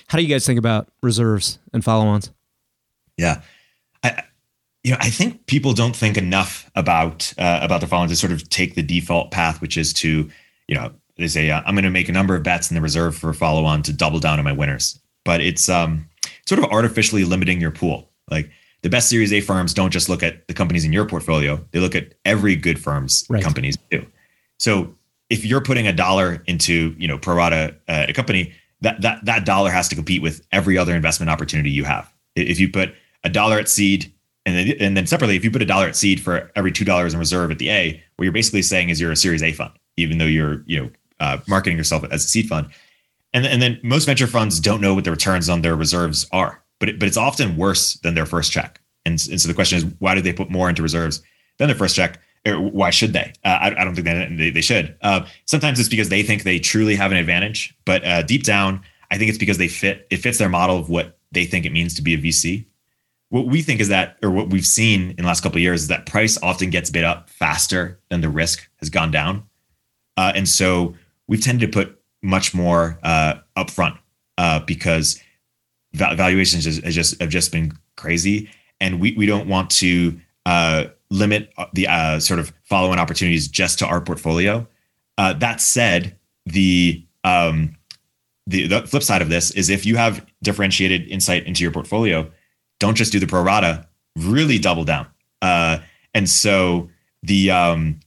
[0.08, 2.32] How do you guys think about reserves and follow-ons?
[3.18, 3.42] Yeah.
[4.04, 4.24] I,
[4.84, 8.34] you know, I think people don't think enough about uh, about the following to sort
[8.34, 10.30] of take the default path, which is to,
[10.68, 12.82] you know, they say uh, I'm going to make a number of bets in the
[12.82, 16.10] reserve for follow on to double down on my winners, but it's um
[16.46, 18.10] sort of artificially limiting your pool.
[18.30, 18.50] Like
[18.82, 21.80] the best Series A firms don't just look at the companies in your portfolio; they
[21.80, 23.44] look at every good firm's Right.
[23.44, 24.06] companies too.
[24.60, 24.94] So
[25.30, 29.24] if you're putting a dollar into, you know, pro rata uh, a company, that that
[29.24, 32.12] that dollar has to compete with every other investment opportunity you have.
[32.36, 34.12] If you put a dollar at seed,
[34.46, 36.86] and then and then separately, if you put a dollar at seed for every two
[36.86, 39.54] dollars in reserve at the A, what you're basically saying is you're a Series A
[39.54, 42.68] fund, even though you're you know uh, marketing yourself as a seed fund.
[43.34, 46.62] And and then most venture funds don't know what the returns on their reserves are,
[46.80, 48.80] but it, but it's often worse than their first check.
[49.06, 51.22] And, and so the question is, why do they put more into reserves
[51.58, 52.20] than their first check?
[52.46, 53.34] Or why should they?
[53.44, 54.96] Uh, I, I don't think that they, they should.
[55.02, 58.82] Uh, sometimes it's because they think they truly have an advantage, but uh, deep down,
[59.12, 60.08] I think it's because they fit.
[60.10, 62.66] It fits their model of what they think it means to be a VC.
[63.34, 65.82] What we think is that, or what we've seen in the last couple of years,
[65.82, 69.42] is that price often gets bid up faster than the risk has gone down,
[70.18, 70.94] uh, and so
[71.28, 73.98] we've tended to put much more uh, upfront
[74.38, 75.20] uh, because
[75.94, 80.16] valuations has, just have just been crazy, and we we don't want to
[80.46, 84.68] uh, limit the uh, sort of follow-on opportunities just to our portfolio.
[85.18, 86.16] Uh, that said,
[86.46, 87.76] the um,
[88.46, 92.30] the, the flip side of this is if you have differentiated insight into your portfolio,
[92.80, 95.08] don't just do the pro rata, really double down.
[95.42, 95.80] Uh,
[96.14, 96.90] and so
[97.22, 98.00] the um,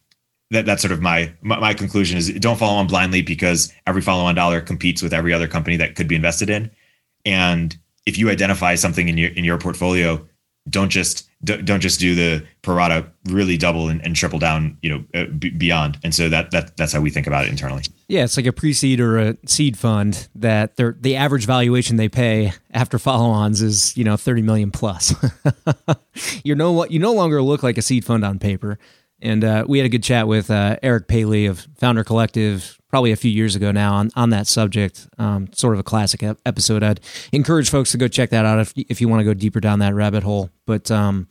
[0.51, 4.03] that that's sort of my, my my conclusion is don't follow on blindly because every
[4.03, 6.71] follow on dollar competes with every other company that could be invested in.
[7.25, 7.77] And
[8.07, 10.27] if you identify something in your in your portfolio,
[10.69, 14.91] don't just don't just do the pro rata, really double and, and triple down, you
[14.91, 15.99] know, uh, b- beyond.
[16.03, 17.85] And so that that that's how we think about it internally.
[18.09, 22.09] Yeah, it's like a pre-seed or a seed fund that their the average valuation they
[22.09, 25.15] pay after follow-ons is you know thirty million plus.
[26.45, 28.79] you know what you no longer look like a seed fund on paper.
[29.23, 33.13] And uh, we had a good chat with uh, Eric Paley of Founder Collective probably
[33.13, 35.07] a few years ago now on, on that subject.
[35.19, 36.83] Um, sort of a classic ep- episode.
[36.83, 36.99] I'd
[37.31, 39.81] encourage folks to go check that out if if you want to go deeper down
[39.81, 40.49] that rabbit hole.
[40.65, 41.29] But um,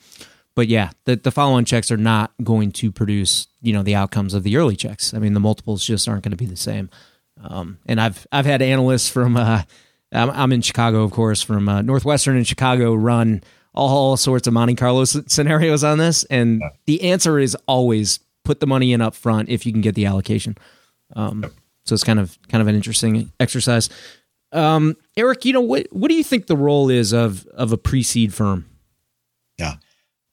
[0.53, 4.35] but yeah, the, the follow-on checks are not going to produce you know the outcomes
[4.35, 5.11] of the early checks.
[5.11, 6.91] I mean, the multiples just aren't going to be the same.
[7.43, 9.63] Um, and I've I've had analysts from uh,
[10.11, 13.41] I'm, I'm in Chicago, of course, from uh, Northwestern in Chicago run
[13.73, 18.67] all sorts of Monte Carlo scenarios on this, and the answer is always put the
[18.67, 20.55] money in up front if you can get the allocation.
[21.15, 21.51] Um,
[21.85, 23.89] so it's kind of kind of an interesting exercise.
[24.51, 27.77] Um, Erik, you know what what do you think the role is of of a
[27.77, 28.65] pre-seed firm?
[29.57, 29.75] Yeah.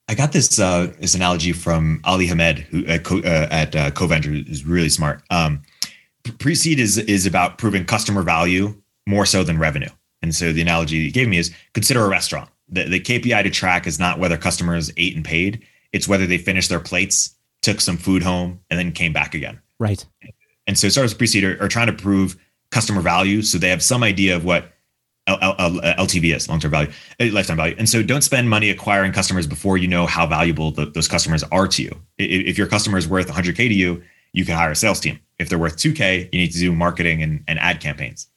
[0.08, 3.90] I got this uh, this analogy from Ali Hamed, who at, Co- uh, at uh,
[3.92, 5.22] CoVenture is really smart.
[5.30, 5.62] Um,
[6.38, 8.74] pre-seed is is about proving customer value
[9.06, 9.88] more so than revenue.
[10.20, 12.48] And so the analogy he gave me is consider a restaurant.
[12.68, 16.38] The, the KPI to track is not whether customers ate and paid; it's whether they
[16.38, 19.61] finished their plates, took some food home, and then came back again.
[19.78, 20.04] Right.
[20.72, 22.35] And so startups pre-seed are, are trying to prove
[22.70, 24.72] customer value, so they have some idea of what
[25.26, 27.74] L- L- L- LTV is, long-term value, uh, lifetime value.
[27.76, 31.44] And so don't spend money acquiring customers before you know how valuable the, those customers
[31.52, 31.94] are to you.
[32.16, 35.20] If your customer is worth 100k to you, you can hire a sales team.
[35.38, 38.28] If they're worth 2k, you need to do marketing and, and ad campaigns.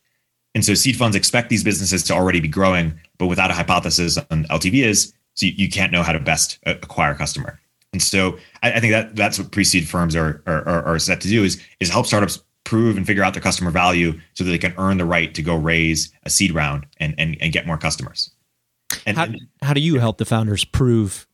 [0.56, 4.18] And so seed funds expect these businesses to already be growing, but without a hypothesis
[4.30, 7.62] on LTV is, so you, you can't know how to best uh, acquire a customer.
[7.96, 11.22] And so I, I think that that's what pre-seed firms are, are are are set
[11.22, 14.52] to do is is help startups prove and figure out their customer value so that
[14.52, 17.66] they can earn the right to go raise a seed round and and, and get
[17.66, 18.32] more customers.
[19.06, 21.26] And, How, and how do you help the founders prove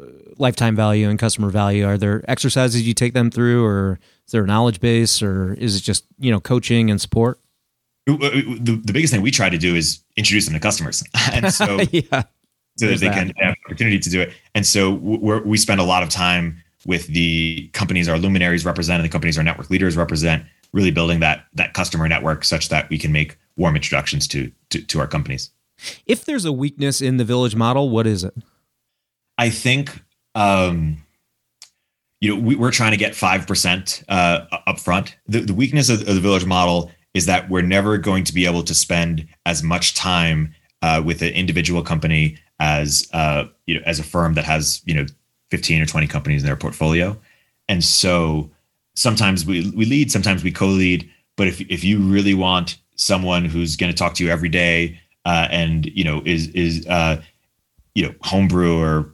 [0.00, 0.04] uh,
[0.38, 1.84] lifetime value and customer value?
[1.84, 5.76] Are there exercises you take them through, or is there a knowledge base, or is
[5.76, 7.40] it just you know coaching and support?
[8.06, 11.02] the, the biggest thing we try to do is introduce them to customers.
[11.32, 12.24] And so yeah,
[12.76, 13.14] so that they that.
[13.14, 14.32] can have the opportunity to do it.
[14.54, 19.00] And so we're, we spend a lot of time with the companies our luminaries represent
[19.00, 22.88] and the companies our network leaders represent, really building that that customer network such that
[22.90, 25.50] we can make warm introductions to to, to our companies.
[26.06, 28.34] if there's a weakness in the village model, what is it?
[29.38, 30.02] I think
[30.34, 31.04] um,
[32.20, 35.14] you know, we, are trying to get 5% uh, upfront.
[35.26, 38.46] The, the weakness of, of, the village model is that we're never going to be
[38.46, 43.82] able to spend as much time uh, with an individual company as, uh, you know,
[43.86, 45.06] as a firm that has, you know,
[45.50, 47.16] 15 or 20 companies in their portfolio.
[47.68, 48.50] And so
[48.94, 51.08] sometimes we, we lead, sometimes we co-lead.
[51.36, 55.00] But if, if you really want someone who's going to talk to you every day
[55.24, 57.20] uh, and, you know, is, is, uh,
[57.94, 59.10] you know, homebrew or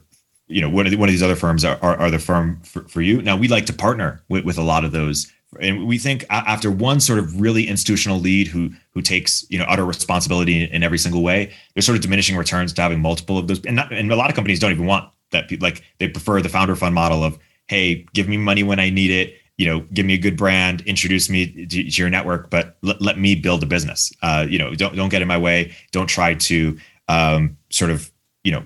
[0.51, 2.59] you know one of, the, one of these other firms are, are, are the firm
[2.63, 5.85] for, for, you now we like to partner with, with a lot of those and
[5.85, 9.85] we think after one sort of really institutional lead who who takes you know utter
[9.85, 13.63] responsibility in, every single way there's sort of diminishing returns to having multiple of those.
[13.65, 16.49] And, not, and a lot of companies don't even want that like they prefer the
[16.49, 17.37] founder fund model of
[17.67, 20.81] hey give me money when i need it you know give me a good brand
[20.81, 24.11] introduce me to, your network but let, let me build a business.
[24.23, 25.71] Uh, you know don't don't get in my way.
[25.91, 28.11] Don't try to um, sort of
[28.43, 28.65] you know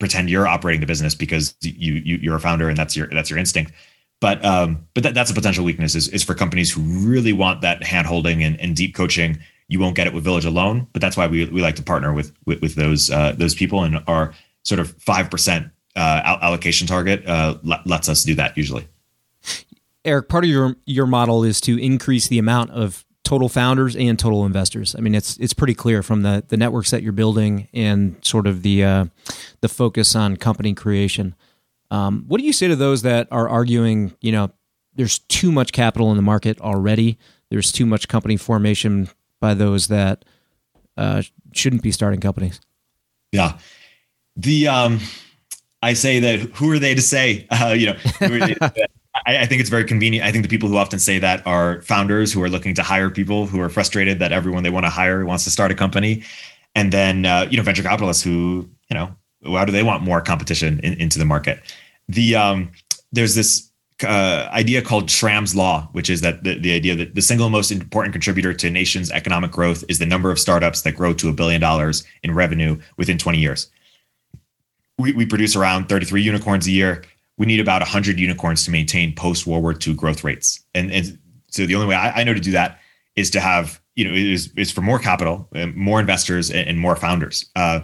[0.00, 3.30] pretend you're operating the business because you, you are a founder and that's your that's
[3.30, 3.72] your instinct.
[4.20, 7.60] But um, but that, that's a potential weakness is, is for companies who really want
[7.60, 9.38] that hand holding and, and deep coaching.
[9.68, 12.12] You won't get it with Village alone, but that's why we, we like to partner
[12.12, 16.86] with with, with those uh, those people and our sort of five percent uh, allocation
[16.86, 18.86] target uh, lets us do that usually.
[20.04, 24.18] Erik, part of your your model is to increase the amount of total founders and
[24.18, 24.94] total investors.
[24.96, 28.46] I mean, it's it's pretty clear from the the networks that you're building and sort
[28.46, 29.04] of the uh,
[29.60, 31.34] the focus on company creation.
[31.94, 34.16] Um, what do you say to those that are arguing?
[34.20, 34.50] You know,
[34.96, 37.18] there's too much capital in the market already.
[37.50, 39.08] There's too much company formation
[39.40, 40.24] by those that
[40.96, 42.60] uh, shouldn't be starting companies.
[43.30, 43.58] Yeah,
[44.34, 44.98] the um,
[45.82, 47.46] I say that who are they to say?
[47.50, 47.96] Uh, you know,
[49.26, 50.26] I, I, think it's very convenient.
[50.26, 53.08] I think the people who often say that are founders who are looking to hire
[53.08, 56.24] people who are frustrated that everyone they want to hire wants to start a company,
[56.74, 60.20] and then uh, you know venture capitalists who you know why do they want more
[60.20, 61.60] competition in, into the market?
[62.08, 62.72] The um,
[63.12, 63.70] there's this
[64.06, 67.70] uh, idea called Schramm's law, which is that the, the idea that the single most
[67.70, 71.28] important contributor to a nation's economic growth is the number of startups that grow to
[71.28, 73.70] a billion dollars in revenue within 20 years.
[74.98, 77.02] We, we produce around 33 unicorns a year
[77.36, 80.62] we need about 100 unicorns to maintain post World War II growth rates.
[80.74, 82.78] And, and so the only way I, I, know to do that
[83.16, 86.96] is to have, you know, is, is for more capital, more investors, and, and more
[86.96, 87.50] founders.
[87.56, 87.80] Uh,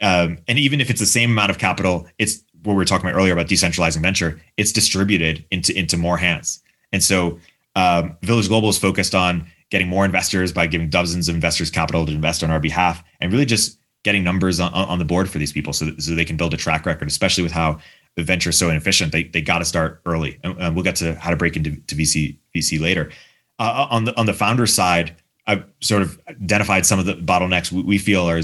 [0.00, 3.08] um, and even if it's the same amount of capital, it's what we were talking
[3.08, 6.62] about earlier about decentralizing venture, it's distributed into, into more hands.
[6.92, 7.38] And so
[7.76, 12.06] um, Village Global is focused on getting more investors by giving dozens of investors capital
[12.06, 15.38] to invest on our behalf and really just getting numbers on, on the board for
[15.38, 17.78] these people so, that, so they can build a track record, especially with how
[18.16, 19.12] the venture is so inefficient.
[19.12, 21.76] They they got to start early, and, and, we'll get to how to break into
[21.76, 23.10] to VC VC later.
[23.58, 27.72] Uh, on the on the founder side, I've sort of identified some of the bottlenecks
[27.72, 28.40] we, we feel are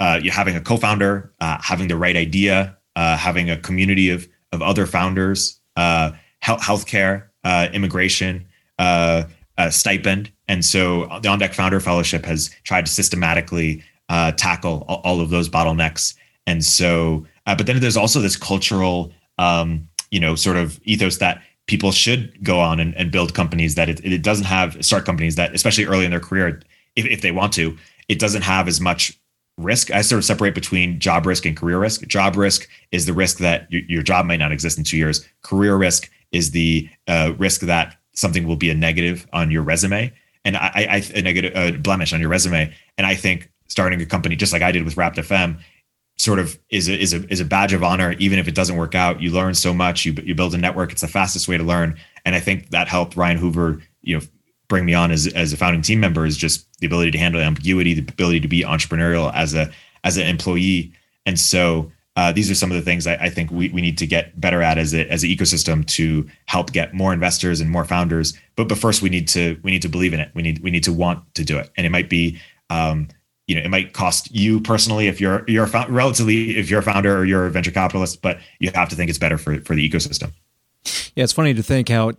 [0.00, 4.28] uh, you having a co-founder, uh, having the right idea, uh, having a community of
[4.52, 8.46] of other founders, uh, health healthcare, uh, immigration,
[8.78, 9.24] uh,
[9.70, 13.82] stipend, and so the On Deck Founder Fellowship has tried to systematically
[14.36, 16.14] tackle all, of those bottlenecks.
[16.46, 21.18] And so uh, but then there's also this cultural, um, you know, sort of ethos
[21.18, 25.04] that people should go on and, and build companies that it, it doesn't have start
[25.04, 26.60] companies that, especially early in their career,
[26.96, 27.76] if, if they want to,
[28.08, 29.18] it doesn't have as much
[29.58, 29.90] risk.
[29.90, 32.06] I sort of separate between job risk and career risk.
[32.06, 35.26] Job risk is the risk that your, your job might not exist in two years.
[35.42, 40.12] Career risk is the uh, risk that something will be a negative on your resume
[40.46, 42.72] and I, I a negative a blemish on your resume.
[42.96, 45.58] And I think starting a company just like I did with Rapt FM
[46.18, 48.76] sort of is a, is a is a badge of honor even if it doesn't
[48.76, 51.58] work out you learn so much you you build a network it's the fastest way
[51.58, 54.24] to learn and i think that helped ryan hoover you know
[54.68, 57.40] bring me on as as a founding team member is just the ability to handle
[57.40, 59.70] ambiguity the ability to be entrepreneurial as a
[60.04, 60.92] as an employee
[61.24, 63.98] and so uh, these are some of the things I, I, think we, we need
[63.98, 67.68] to get better at as a as an ecosystem to help get more investors and
[67.68, 68.32] more founders.
[68.56, 70.30] But but first we need to we need to believe in it.
[70.32, 71.70] We need we need to want to do it.
[71.76, 73.08] And it might be um,
[73.46, 77.16] you know it might cost you personally if you're you're relatively if you're a founder
[77.16, 79.88] or you're a venture capitalist but you have to think it's better for for the
[79.88, 80.32] ecosystem
[81.14, 82.12] yeah it's funny to think how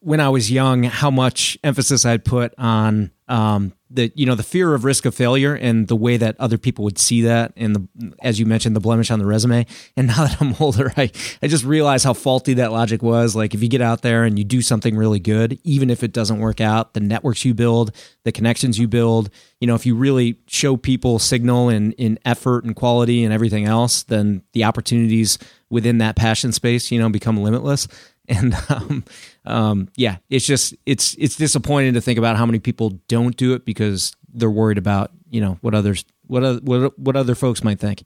[0.00, 4.42] when i was young how much emphasis i'd put on um, the you know the
[4.42, 7.76] fear of risk of failure and the way that other people would see that and
[7.76, 9.66] the as you mentioned the blemish on the resume.
[9.96, 11.10] And now that i'm older i
[11.42, 13.36] i just realize how faulty that logic was.
[13.36, 16.12] Like if you get out there and you do something really good even if it
[16.12, 17.94] doesn't work out the networks you build
[18.24, 22.64] the connections you build you know if you really show people signal in in effort
[22.64, 25.38] and quality and everything else then the opportunities
[25.70, 27.88] within that passion space you know become limitless
[28.28, 29.04] and um,
[29.46, 33.54] um, yeah, it's just it's it's disappointing to think about how many people don't do
[33.54, 37.64] it because they're worried about you know what others what other, what what other folks
[37.64, 38.04] might think.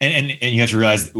[0.00, 1.10] and, and and you have to realize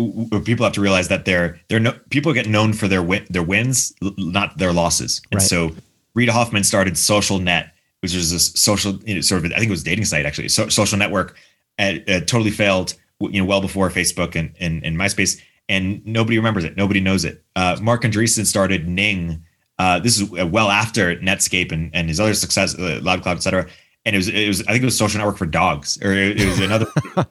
[0.44, 3.42] people have to realize that they're they're no, people get known for their win, their
[3.42, 5.20] wins, not their losses.
[5.32, 5.48] And right.
[5.48, 5.72] so
[6.14, 9.68] Reid Hoffman started Social Net, which is this social you know, sort of I think
[9.68, 11.36] it was dating site actually, so, social network,
[11.78, 12.94] at, uh, totally failed.
[13.20, 16.76] You know, well before Facebook and, and and MySpace, and nobody remembers it.
[16.76, 17.44] Nobody knows it.
[17.56, 19.44] Uh, Marc Andreessen started Ning.
[19.78, 23.66] Uh, this is well after Netscape and, and his other success, uh, LoudCloud, et cetera.
[24.04, 26.40] And it was, it was, I think it was social network for dogs, or it,
[26.40, 26.86] it was another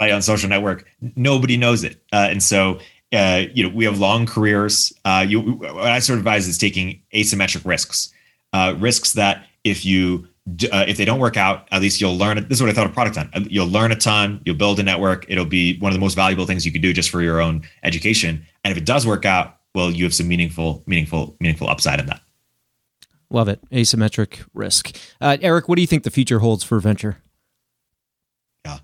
[0.00, 0.86] on social network.
[1.16, 2.78] Nobody knows it, uh, and so
[3.12, 4.92] uh, you know we have long careers.
[5.04, 8.12] Uh, you, what I sort of advise is taking asymmetric risks,
[8.52, 10.28] uh, risks that if you
[10.72, 12.36] uh, if they don't work out, at least you'll learn.
[12.48, 13.50] This is what I thought of Product Hunt.
[13.50, 14.40] You'll learn a ton.
[14.44, 15.26] You'll build a network.
[15.28, 17.62] It'll be one of the most valuable things you could do just for your own
[17.82, 18.44] education.
[18.64, 22.06] And if it does work out, well, you have some meaningful, meaningful, meaningful upside in
[22.06, 22.20] that.
[23.30, 23.60] Love it.
[23.70, 24.96] Asymmetric risk.
[25.20, 27.18] Uh, Erik, what do you think the future holds for venture?
[28.64, 28.78] Yeah,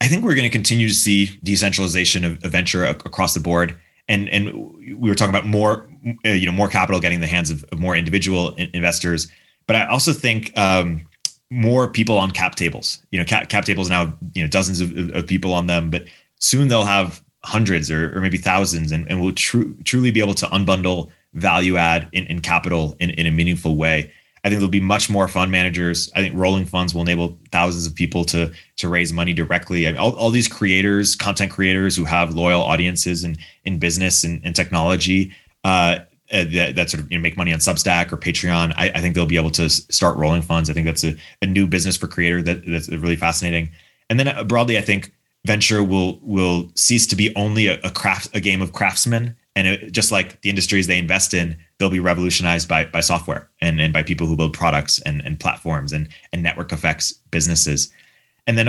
[0.00, 3.78] I think we're going to continue to see decentralization of, of venture across the board.
[4.08, 4.52] And and
[4.98, 5.88] we were talking about more,
[6.26, 9.30] uh, you know, more capital getting in the hands of, of more individual in- investors.
[9.72, 11.08] But I also think um,
[11.48, 13.02] more people on cap tables.
[13.10, 16.04] You know, cap, cap tables now, you know, dozens of, of people on them, but
[16.40, 20.34] soon they'll have hundreds or, or maybe thousands, and, and will tru- truly be able
[20.34, 24.12] to unbundle value add in, in capital in, in a meaningful way.
[24.44, 26.12] I think there'll be much more fund managers.
[26.14, 29.88] I think rolling funds will enable thousands of people to to raise money directly.
[29.88, 34.22] I mean, all, all these creators, content creators who have loyal audiences in in business
[34.22, 35.32] and, technology
[35.64, 36.00] uh,
[36.32, 38.72] that, that, sort of you know, make money on Substack or Patreon.
[38.76, 40.70] I, I, think they'll be able to start rolling funds.
[40.70, 43.70] I think that's a, a new business for creator that, that's really fascinating.
[44.08, 45.12] And then uh, broadly, I think
[45.44, 49.66] venture will will cease to be only a, a craft a game of craftsmen and
[49.66, 53.80] it, just like the industries they invest in they'll be revolutionized by by software and,
[53.80, 57.92] and by people who build products and, and platforms and and network effects businesses
[58.46, 58.68] and then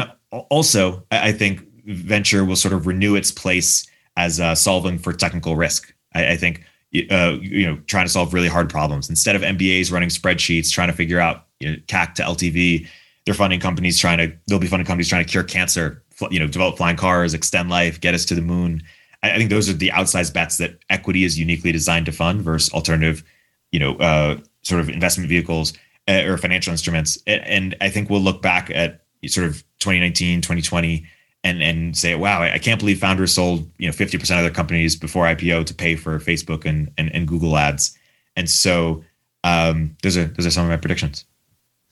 [0.49, 3.86] also i think venture will sort of renew its place
[4.18, 6.64] as uh, solving for technical risk i, I think
[7.10, 10.88] uh, you know trying to solve really hard problems instead of mbas running spreadsheets trying
[10.88, 12.88] to figure out you know, cac to ltv
[13.26, 16.48] they're funding companies trying to they'll be funding companies trying to cure cancer you know
[16.48, 18.84] develop flying cars extend life get us to the moon
[19.24, 22.72] I, think those are the outsized bets that equity is uniquely designed to fund versus
[22.74, 23.24] alternative,
[23.72, 25.74] you know, uh, sort of investment vehicles
[26.10, 27.18] uh, or financial instruments.
[27.26, 31.06] And I think we'll look back at sort of 2019, 2020
[31.44, 34.96] and and say, wow, I can't believe founders sold you know 50% of their companies
[34.96, 37.98] before IPO to pay for Facebook and and, and Google ads.
[38.36, 39.04] And so
[39.44, 41.26] um, those are those are some of my predictions.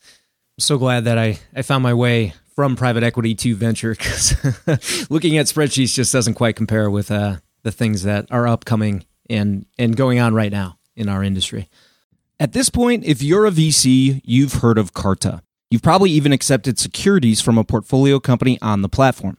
[0.02, 4.34] I'm so glad that I I found my way from private equity to venture because
[5.10, 9.66] looking at spreadsheets just doesn't quite compare with uh, the things that are upcoming and
[9.78, 11.68] and going on right now in our industry.
[12.40, 15.42] At this point, if you're a VC, you've heard of Carta.
[15.70, 19.38] You've probably even accepted securities from a portfolio company on the platform.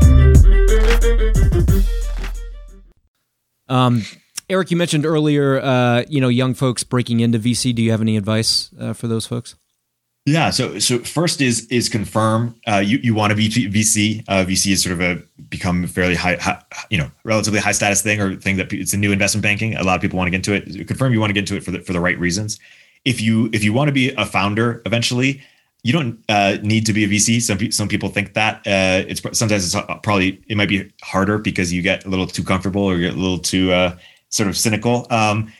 [3.67, 4.03] Um,
[4.49, 7.73] Erik, you mentioned earlier, uh, you know, young folks breaking into VC.
[7.73, 9.55] Do you have any advice uh, for those folks?
[10.25, 10.51] Yeah.
[10.51, 14.23] So, so first is is confirm uh, you you want to be VC.
[14.27, 18.01] Uh, VC is sort of a become fairly high, high, you know, relatively high status
[18.03, 19.75] thing or thing that it's a new investment banking.
[19.75, 20.87] A lot of people want to get into it.
[20.87, 22.59] Confirm you want to get into it for the for the right reasons.
[23.03, 25.41] If you if you want to be a founder eventually,
[25.83, 27.41] you don't uh, need to be a VC.
[27.41, 31.39] Some some people think that uh, it's sometimes it's uh, probably it might be harder
[31.39, 33.97] because you get a little too comfortable or get a little too uh,
[34.29, 35.07] sort of cynical.
[35.09, 35.51] Um,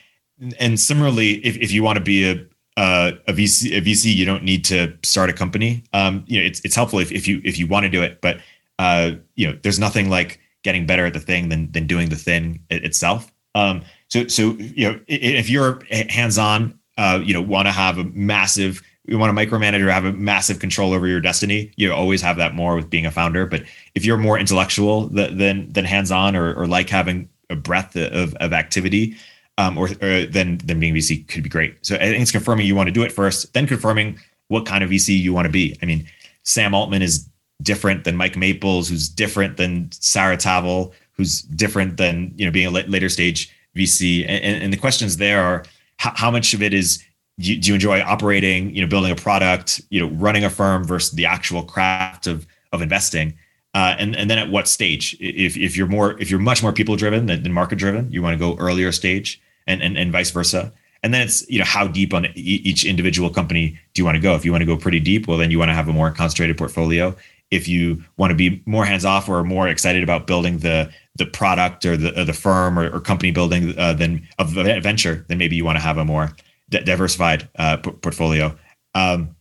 [0.59, 2.45] and similarly, if, if you want to be a
[2.77, 5.83] uh, a VC a VC, you don't need to start a company.
[5.93, 8.21] Um, you know, it's it's helpful if, if you if you want to do it,
[8.21, 8.37] but
[8.77, 12.15] uh, you know, there's nothing like getting better at the thing than than doing the
[12.15, 13.31] thing itself.
[13.55, 16.79] Um, So so you know if you're hands on,
[17.25, 20.59] you know want to have a massive you want to micromanage or have a massive
[20.59, 21.71] control over your destiny.
[21.75, 23.45] You always have that more with being a founder.
[23.45, 27.97] But if you're more intellectual than than hands on or, or like having a breadth
[27.97, 29.15] of, of activity,
[29.57, 31.75] um, or, or then then being VC could be great.
[31.85, 34.83] So I think it's confirming you want to do it first, then confirming what kind
[34.83, 35.77] of VC you want to be.
[35.81, 36.07] I mean,
[36.43, 37.27] Sam Altman is
[37.61, 42.67] different than Mike Maples, who's different than Sarah Tavel, who's different than you know being
[42.67, 44.25] a later stage VC.
[44.27, 45.65] And, and the questions there are
[45.97, 47.03] how, how much of it is
[47.39, 50.49] do you, do you enjoy operating, you know, building a product, you know, running a
[50.49, 53.33] firm versus the actual craft of of investing.
[53.73, 55.15] Uh, and and then at what stage?
[55.19, 58.21] If if you're more if you're much more people driven than, than market driven, you
[58.21, 60.73] want to go earlier stage, and, and and vice versa.
[61.03, 64.21] And then it's you know how deep on each individual company do you want to
[64.21, 64.35] go?
[64.35, 66.11] If you want to go pretty deep, well then you want to have a more
[66.11, 67.15] concentrated portfolio.
[67.49, 71.25] If you want to be more hands off or more excited about building the the
[71.25, 75.37] product or the or the firm or, or company building uh, than of venture, then
[75.37, 76.35] maybe you want to have a more
[76.71, 78.57] diversified uh, p- portfolio.
[78.95, 79.35] Um,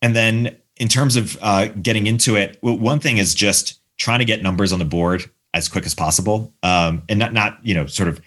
[0.00, 4.24] and then in terms of uh, getting into it, one thing is just trying to
[4.24, 7.86] get numbers on the board as quick as possible, um, and not not you know
[7.86, 8.20] sort of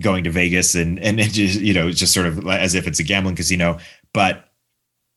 [0.00, 3.04] going to Vegas and and just you know just sort of as if it's a
[3.04, 3.78] gambling casino.
[4.12, 4.50] But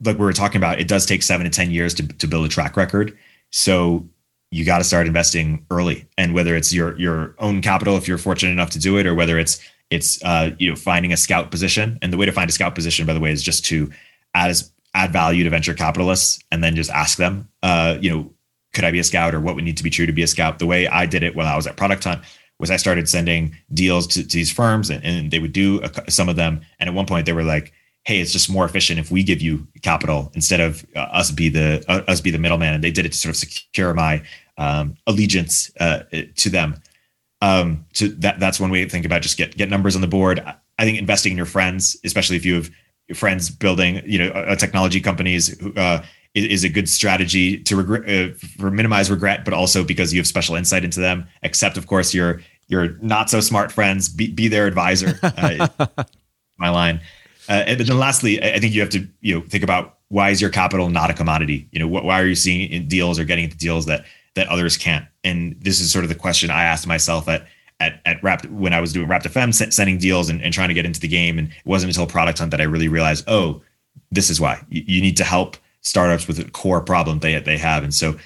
[0.03, 2.45] like we were talking about, it does take seven to ten years to to build
[2.45, 3.17] a track record.
[3.51, 4.07] So
[4.51, 8.17] you got to start investing early, and whether it's your your own capital if you're
[8.17, 9.59] fortunate enough to do it, or whether it's
[9.89, 11.97] it's uh, you know finding a scout position.
[12.01, 13.91] And the way to find a scout position, by the way, is just to
[14.33, 18.31] add as add value to venture capitalists and then just ask them, uh, you know,
[18.73, 20.27] could I be a scout or what would need to be true to be a
[20.27, 20.59] scout?
[20.59, 22.23] The way I did it when I was at Product Hunt
[22.59, 26.11] was I started sending deals to, to these firms and, and, they would do a,
[26.11, 26.61] some of them.
[26.79, 27.73] And at one point they were like,
[28.03, 31.49] hey, it's just more efficient if we give you capital instead of uh, us be
[31.49, 32.73] the uh, us be the middleman.
[32.73, 34.23] And they did it to sort of secure my
[34.57, 36.03] um, allegiance uh,
[36.35, 36.81] to them.
[37.41, 40.07] Um, so that that's one way to think about just get get numbers on the
[40.07, 40.43] board.
[40.79, 42.69] I think investing in your friends, especially if you have
[43.15, 47.75] friends building, you know, a, a technology companies, uh, is, is, a good strategy to
[47.75, 51.27] regret uh, for minimize regret, but also because you have special insight into them.
[51.43, 54.09] Except, of course, your your not so smart friends.
[54.09, 55.19] Be, be their advisor.
[55.37, 55.67] Uh,
[56.59, 56.99] my line.
[57.47, 60.41] Uh, and then lastly, I think you have to you know think about why is
[60.41, 61.67] your capital not a commodity?
[61.71, 64.05] You know, why are you seeing deals or getting into deals that
[64.37, 65.05] that others can't?
[65.23, 67.45] And this is sort of the question I asked myself at
[67.79, 70.73] at at Rapt when I was doing Rapt FM, sending deals and, and trying to
[70.73, 71.37] get into the game.
[71.37, 73.61] And it wasn't until Product Hunt that I really realized, oh,
[74.11, 77.57] this is why you, you need to help startups with a core problem they they
[77.57, 77.83] have.
[77.83, 78.17] And so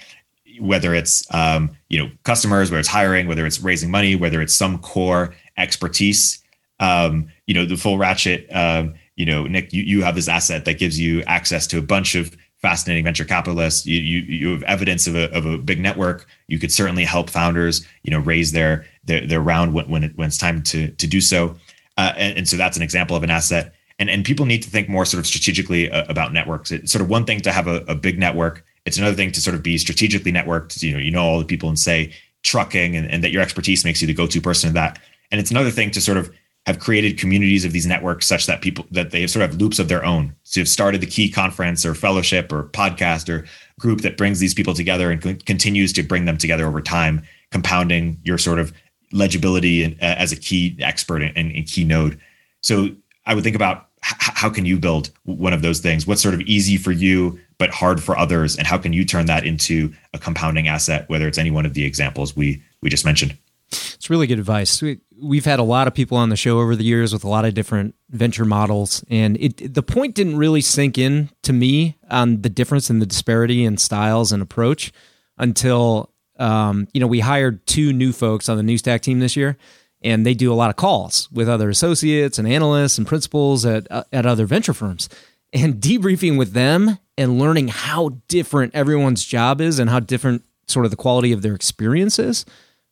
[0.60, 4.56] whether it's um, you know customers, whether it's hiring, whether it's raising money, whether it's
[4.56, 6.44] some core expertise,
[6.80, 8.48] um, you know the full ratchet.
[8.54, 11.82] Um, you know, Nick, you, you have this asset that gives you access to a
[11.82, 13.86] bunch of fascinating venture capitalists.
[13.86, 16.28] You, you, you have evidence of a, of a big network.
[16.48, 20.18] You could certainly help founders, you know, raise their their, their round when when, it,
[20.18, 21.56] when it's time to to do so.
[21.98, 23.74] Uh, and, and, so that's an example of an asset.
[24.00, 26.72] And and people need to think more sort of strategically uh, about networks.
[26.72, 28.64] It's sort of one thing to have a, a big network.
[28.86, 30.82] It's another thing to sort of be strategically networked.
[30.82, 33.86] You know, you know all the people and say trucking, and, and that your expertise
[33.86, 35.00] makes you the go-to person in that.
[35.32, 36.32] And it's another thing to sort of
[36.66, 39.80] have created communities of these networks such that people that they have sort of loops
[39.80, 40.36] of their own.
[40.44, 43.48] So you've started the key conference or fellowship or podcast or
[43.80, 48.20] group that brings these people together and continues to bring them together over time, compounding
[48.24, 48.72] your sort of
[49.12, 52.20] legibility and, uh, as a key expert and, and, key node.
[52.62, 52.90] So
[53.26, 56.06] I would think about h- how can you build one of those things?
[56.06, 59.26] What's sort of easy for you but hard for others, and how can you turn
[59.28, 61.08] that into a compounding asset?
[61.10, 63.38] Whether it's any one of the examples we we just mentioned.
[63.72, 64.82] It's really good advice.
[64.82, 67.30] We, we've had a lot of people on the show over the years with a
[67.30, 71.98] lot of different venture models, and it the point didn't really sink in to me
[72.10, 74.92] on the difference in the disparity in styles and approach
[75.38, 79.36] until um, you know we hired two new folks on the new stack team this
[79.36, 79.58] year,
[80.02, 83.90] and they do a lot of calls with other associates and analysts and principals at
[83.92, 85.10] uh, at other venture firms,
[85.54, 90.86] and debriefing with them and learning how different everyone's job is and how different sort
[90.86, 92.46] of the quality of their experiences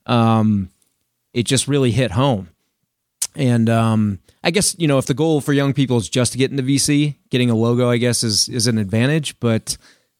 [0.10, 0.70] um,
[1.34, 2.50] it just really hit home.
[3.36, 6.38] And um, I guess you know if the goal for young people is just to
[6.38, 9.40] get into VC, getting a logo, I guess is is an advantage.
[9.40, 9.78] But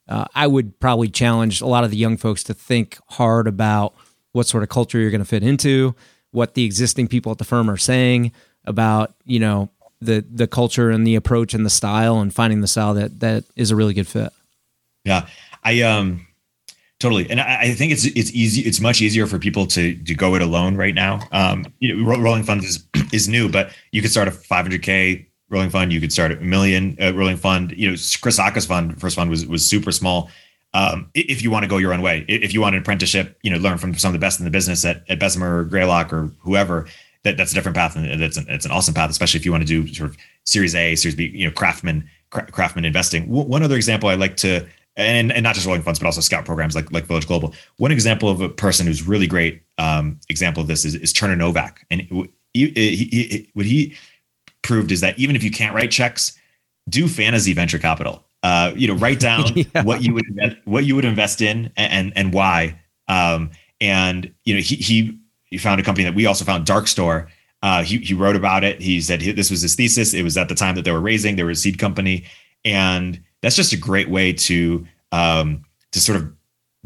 [0.08, 3.94] uh, I would probably challenge a lot of the young folks to think hard about
[4.32, 5.94] what sort of culture you're going to fit into,
[6.30, 8.32] what the existing people at the firm are saying
[8.64, 9.70] about you know
[10.00, 13.44] the the culture and the approach and the style, and finding the style that that
[13.56, 14.32] is a really good fit.
[15.04, 15.26] Yeah,
[15.64, 16.28] I um
[17.00, 18.60] Totally, and I, I, think it's it's easy.
[18.60, 21.20] It's much easier for people to to go it alone right now.
[21.32, 25.70] Um, you know, rolling funds is is new, but you could start a 500k rolling
[25.70, 25.94] fund.
[25.94, 27.72] You could start a million uh, rolling fund.
[27.74, 30.30] You know, Chris Sacca's fund, first fund was was super small.
[30.74, 33.50] Um, if you want to go your own way, if you want an apprenticeship, you
[33.50, 36.12] know, learn from some of the best in the business at, at Bessemer or Greylock
[36.12, 36.86] or whoever,
[37.24, 39.52] that that's a different path, and that's an, it's an awesome path, especially if you
[39.52, 43.26] want to do sort of Series A, Series B, you know, Craftman Craftman investing.
[43.26, 44.66] W- one other example I like to,
[44.96, 47.54] and, and not just rolling funds, but also scout programs like like Village Global.
[47.78, 51.36] One example of a person who's really great um, example of this is, is Turner
[51.36, 53.96] Novak, and he, he, he, what he
[54.62, 56.38] proved is that even if you can't write checks,
[56.88, 58.24] do fantasy venture capital.
[58.42, 59.82] Uh, you know, write down yeah.
[59.82, 62.78] what you would what you would invest in and and why.
[63.08, 67.28] Um, and you know, he he he found a company that we also found, Darkstore.
[67.62, 68.80] Uh, he he wrote about it.
[68.80, 70.14] He said he, this was his thesis.
[70.14, 71.36] It was at the time that they were raising.
[71.36, 72.24] They were a seed company,
[72.64, 76.32] and that's just a great way to um, to sort of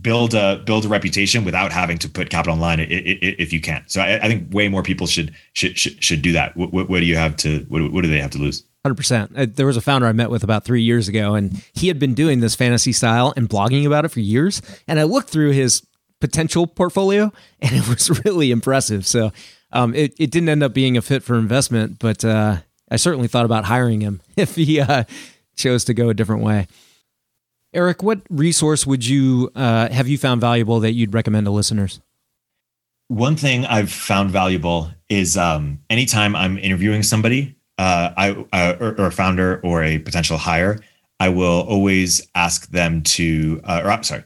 [0.00, 3.84] build a build a reputation without having to put capital online if you can.
[3.86, 6.56] So I, I think way more people should should should, should do that.
[6.56, 7.60] What, what, what, do you have to?
[7.68, 8.64] What, what do they have to lose?
[8.84, 9.32] Hundred percent.
[9.36, 11.98] Uh, there was a founder I met with about three years ago, and he had
[11.98, 14.60] been doing this fantasy style and blogging about it for years.
[14.86, 15.86] And I looked through his
[16.20, 19.06] potential portfolio, and it was really impressive.
[19.06, 19.32] So
[19.72, 22.58] um, it it didn't end up being a fit for investment, but uh,
[22.90, 25.04] I certainly thought about hiring him if he uh,
[25.56, 26.66] chose to go a different way.
[27.72, 32.00] Erik, what resource would you uh, have you found valuable that you'd recommend to listeners?
[33.08, 39.00] One thing I've found valuable is um, anytime I'm interviewing somebody, uh, I uh, or,
[39.00, 40.80] or, a founder or a potential hire,
[41.20, 43.60] I will always ask them to.
[43.64, 44.24] Uh, or I'm sorry,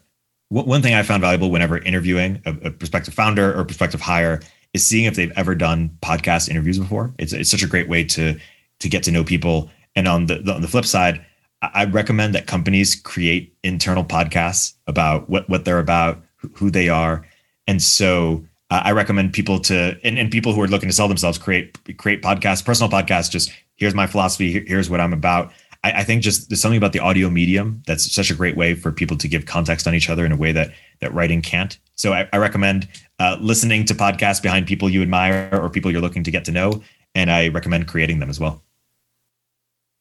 [0.50, 4.40] one thing I found valuable whenever interviewing a, a prospective founder or prospective hire
[4.74, 7.12] is seeing if they've ever done podcast interviews before.
[7.18, 8.38] It's it's such a great way to
[8.80, 9.70] to get to know people.
[9.98, 11.26] And on the, the on the flip side,
[11.60, 16.22] I recommend that companies create internal podcasts about what what they're about,
[16.54, 17.26] who they are,
[17.66, 21.08] and so uh, I recommend people to and, and people who are looking to sell
[21.08, 23.28] themselves create create podcasts, personal podcasts.
[23.28, 25.50] Just here's my philosophy, here's what I'm about.
[25.82, 28.74] I, I think just there's something about the audio medium that's such a great way
[28.74, 31.76] for people to give context on each other in a way that that writing can't.
[31.96, 32.86] So I, I recommend
[33.18, 36.52] uh, listening to podcasts behind people you admire or people you're looking to get to
[36.52, 36.84] know,
[37.16, 38.62] and I recommend creating them as well.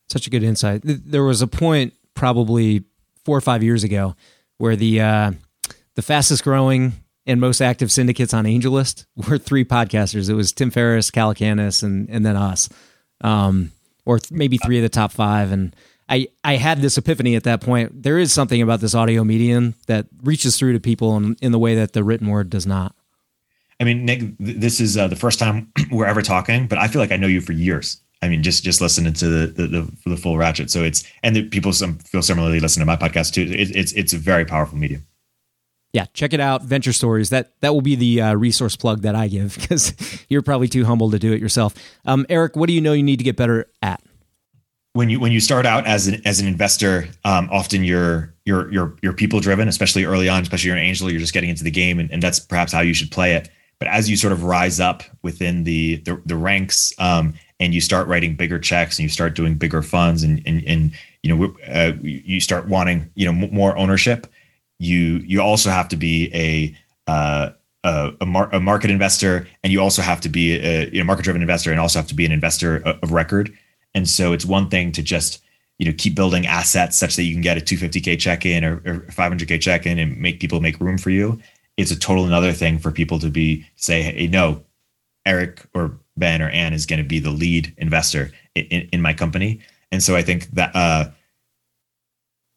[0.08, 0.82] Such a good insight.
[0.84, 2.84] There was a point probably
[3.26, 4.16] four or five years ago
[4.58, 5.32] where the uh,
[5.96, 6.94] the fastest growing
[7.26, 10.30] and most active syndicates on AngelList were three podcasters.
[10.30, 12.70] It was Tim Ferriss, Calacanis, and and then us,
[13.22, 13.72] um,
[14.06, 15.52] or th- maybe three of the top five.
[15.52, 15.76] And
[16.10, 18.04] I I had this epiphany at that point.
[18.04, 21.60] There is something about this audio medium that reaches through to people in, in the
[21.60, 22.96] way that the written word does not.
[23.80, 27.02] I mean, Nick, this is uh, the first time we're ever talking, but I feel
[27.02, 28.02] like I know you for years.
[28.22, 30.72] I mean, just just listening to the the, the, the full ratchet.
[30.72, 33.44] So it's and the people some feel similarly listen to my podcast too.
[33.44, 35.06] It, it's it's a very powerful medium.
[35.94, 36.64] Yeah, check it out.
[36.64, 37.30] Venture Stories.
[37.30, 39.94] That that will be the uh, resource plug that I give because
[40.30, 41.74] you're probably too humble to do it yourself.
[42.06, 44.02] Um, Erik, what do you know you need to get better at?
[44.94, 48.72] When you when you start out as an as an investor, um, often you're you're
[48.72, 50.42] you're you're people driven, especially early on.
[50.42, 52.82] Especially you're an angel, you're just getting into the game, and, and that's perhaps how
[52.82, 53.50] you should play it.
[53.80, 57.82] But as you sort of rise up within the the, the ranks, um, and you
[57.82, 60.92] start writing bigger checks and you start doing bigger funds and and, and
[61.24, 64.28] you know uh, you start wanting you know more ownership
[64.80, 66.76] you you also have to be a
[67.12, 67.52] uh,
[67.84, 71.06] a, a, mar- a, market investor and you also have to be a you know
[71.06, 73.56] market driven investor and also have to be an investor of record.
[73.94, 75.42] And so it's one thing to just
[75.80, 78.76] you know keep building assets such that you can get a 250k check in or,
[78.86, 81.40] or 500k check in and make people make room for you
[81.78, 84.64] it's a total another thing for people to be say hey no
[85.26, 89.02] erik or Ben or Anne is going to be the lead investor in, in, in,
[89.02, 89.60] my company.
[89.92, 91.12] And so I think that uh,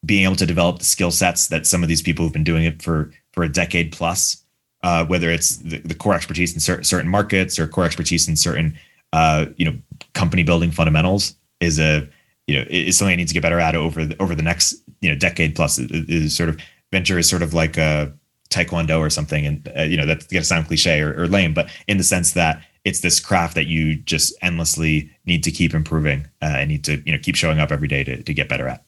[0.05, 2.63] being able to develop the skill sets that some of these people who've been doing
[2.63, 4.43] it for for a decade plus,
[4.83, 8.35] uh, whether it's the, the, core expertise in certain, certain markets or core expertise in
[8.35, 8.77] certain
[9.13, 9.77] uh, you know
[10.13, 12.09] company building fundamentals, is a
[12.47, 14.75] you know is something I need to get better at over the, over the next
[15.01, 15.77] you know decade plus.
[15.77, 16.59] It is sort of
[16.91, 18.11] venture is sort of like a
[18.51, 21.53] taekwondo or something, and uh, you know that's going to sound cliche or, or lame,
[21.53, 25.73] but in the sense that it's this craft that you just endlessly need to keep
[25.73, 28.49] improving uh, and need to you know keep showing up every day to, to get
[28.49, 28.83] better at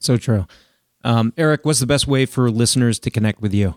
[0.00, 0.46] so true
[1.04, 3.74] um, erik what's the best way for listeners to connect with you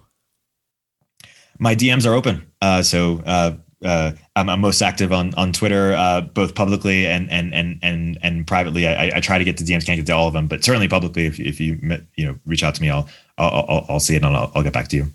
[1.59, 3.53] my dms are open uh, so uh,
[3.83, 8.19] uh, I'm, I'm, most active on on Twitter, uh, both publicly and and and and
[8.21, 8.87] and privately.
[8.87, 10.87] I, I, try to get to DMs, can't get to all of them, but certainly
[10.87, 11.25] publicly.
[11.25, 11.79] If, if you
[12.15, 13.09] you know reach out to me, I'll
[13.39, 15.07] I'll, I'll, I'll see it and I'll, I'll get back to you.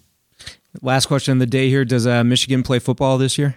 [0.83, 3.57] Last question of the day here: Does uh, Michigan play football this year?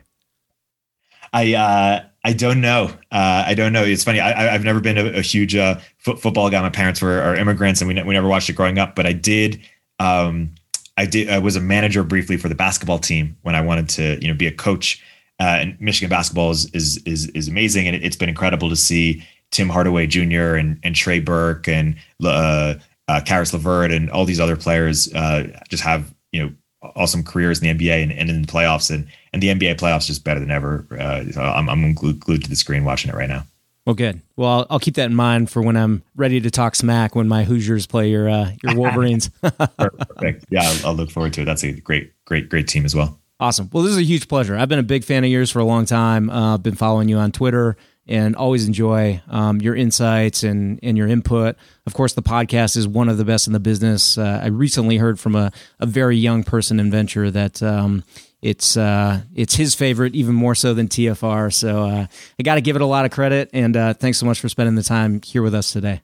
[1.34, 2.86] I uh, I don't know.
[3.12, 3.84] Uh, I don't know.
[3.84, 4.20] It's funny.
[4.20, 6.62] I, have never been a, a huge uh, football guy.
[6.62, 8.96] My parents were are immigrants, and we, ne- we never watched it growing up.
[8.96, 9.62] But I did.
[10.00, 10.56] Um,
[10.98, 11.30] I did.
[11.30, 14.34] I was a manager briefly for the basketball team when I wanted to, you know,
[14.34, 15.02] be a coach.
[15.40, 18.76] Uh, and Michigan basketball is is is, is amazing, and it, has been incredible to
[18.76, 20.56] see Tim Hardaway Jr.
[20.56, 22.76] and and Trey Burke and uh,
[23.08, 26.52] uh, Caris LeVert and all these other players uh, just have you know
[26.82, 30.08] awesome careers in the NBA and, and in the playoffs, and and the NBA playoffs
[30.08, 30.86] just better than ever.
[30.92, 33.46] Uh, so I'm I'm glued, glued to the screen watching it right now.
[33.86, 34.22] Well, good.
[34.36, 37.28] Well, I'll, I'll, keep that in mind for when I'm ready to talk smack when
[37.28, 39.30] my Hoosiers play your uh, your Wolverines.
[39.42, 40.46] Perfect.
[40.50, 41.46] Yeah, I'll, I'll look forward to it.
[41.46, 43.18] That's a great, great, great team as well.
[43.40, 43.70] Awesome.
[43.72, 44.56] Well, this is a huge pleasure.
[44.58, 46.30] I've been a big fan of yours for a long time.
[46.30, 47.78] Uh, I've been following you on Twitter
[48.10, 51.56] and always enjoy um, your insights and, and your input.
[51.86, 54.18] Of course, the podcast is one of the best in the business.
[54.18, 58.04] Uh, I recently heard from a, a very young person in venture that um,
[58.42, 61.54] it's uh, it's his favorite, even more so than TFR.
[61.54, 62.08] So uh,
[62.40, 63.52] I got to give it a lot of credit.
[63.54, 66.02] And uh, thanks so much for spending the time here with us today.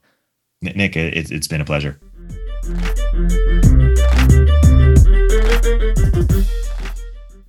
[0.62, 2.00] Nick, it, it's been a pleasure.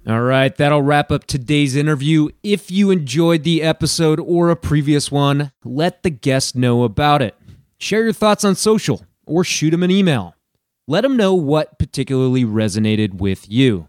[0.09, 2.29] All right, that'll wrap up today's interview.
[2.45, 7.35] If you enjoyed the episode or a previous one, let the guest know about it.
[7.79, 10.37] Share your thoughts on social or shoot them an email.
[10.87, 13.89] Let them know what particularly resonated with you.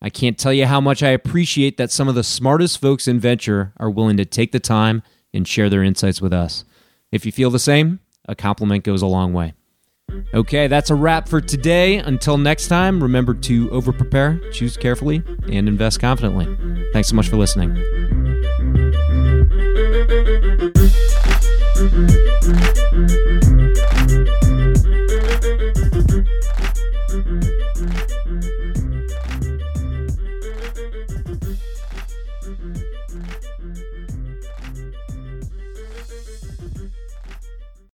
[0.00, 3.18] I can't tell you how much I appreciate that some of the smartest folks in
[3.18, 5.02] venture are willing to take the time
[5.34, 6.64] and share their insights with us.
[7.10, 7.98] If you feel the same,
[8.28, 9.54] a compliment goes a long way.
[10.34, 11.96] Okay, that's a wrap for today.
[11.96, 16.46] Until next time, remember to overprepare, choose carefully, and invest confidently.
[16.92, 17.76] Thanks so much for listening.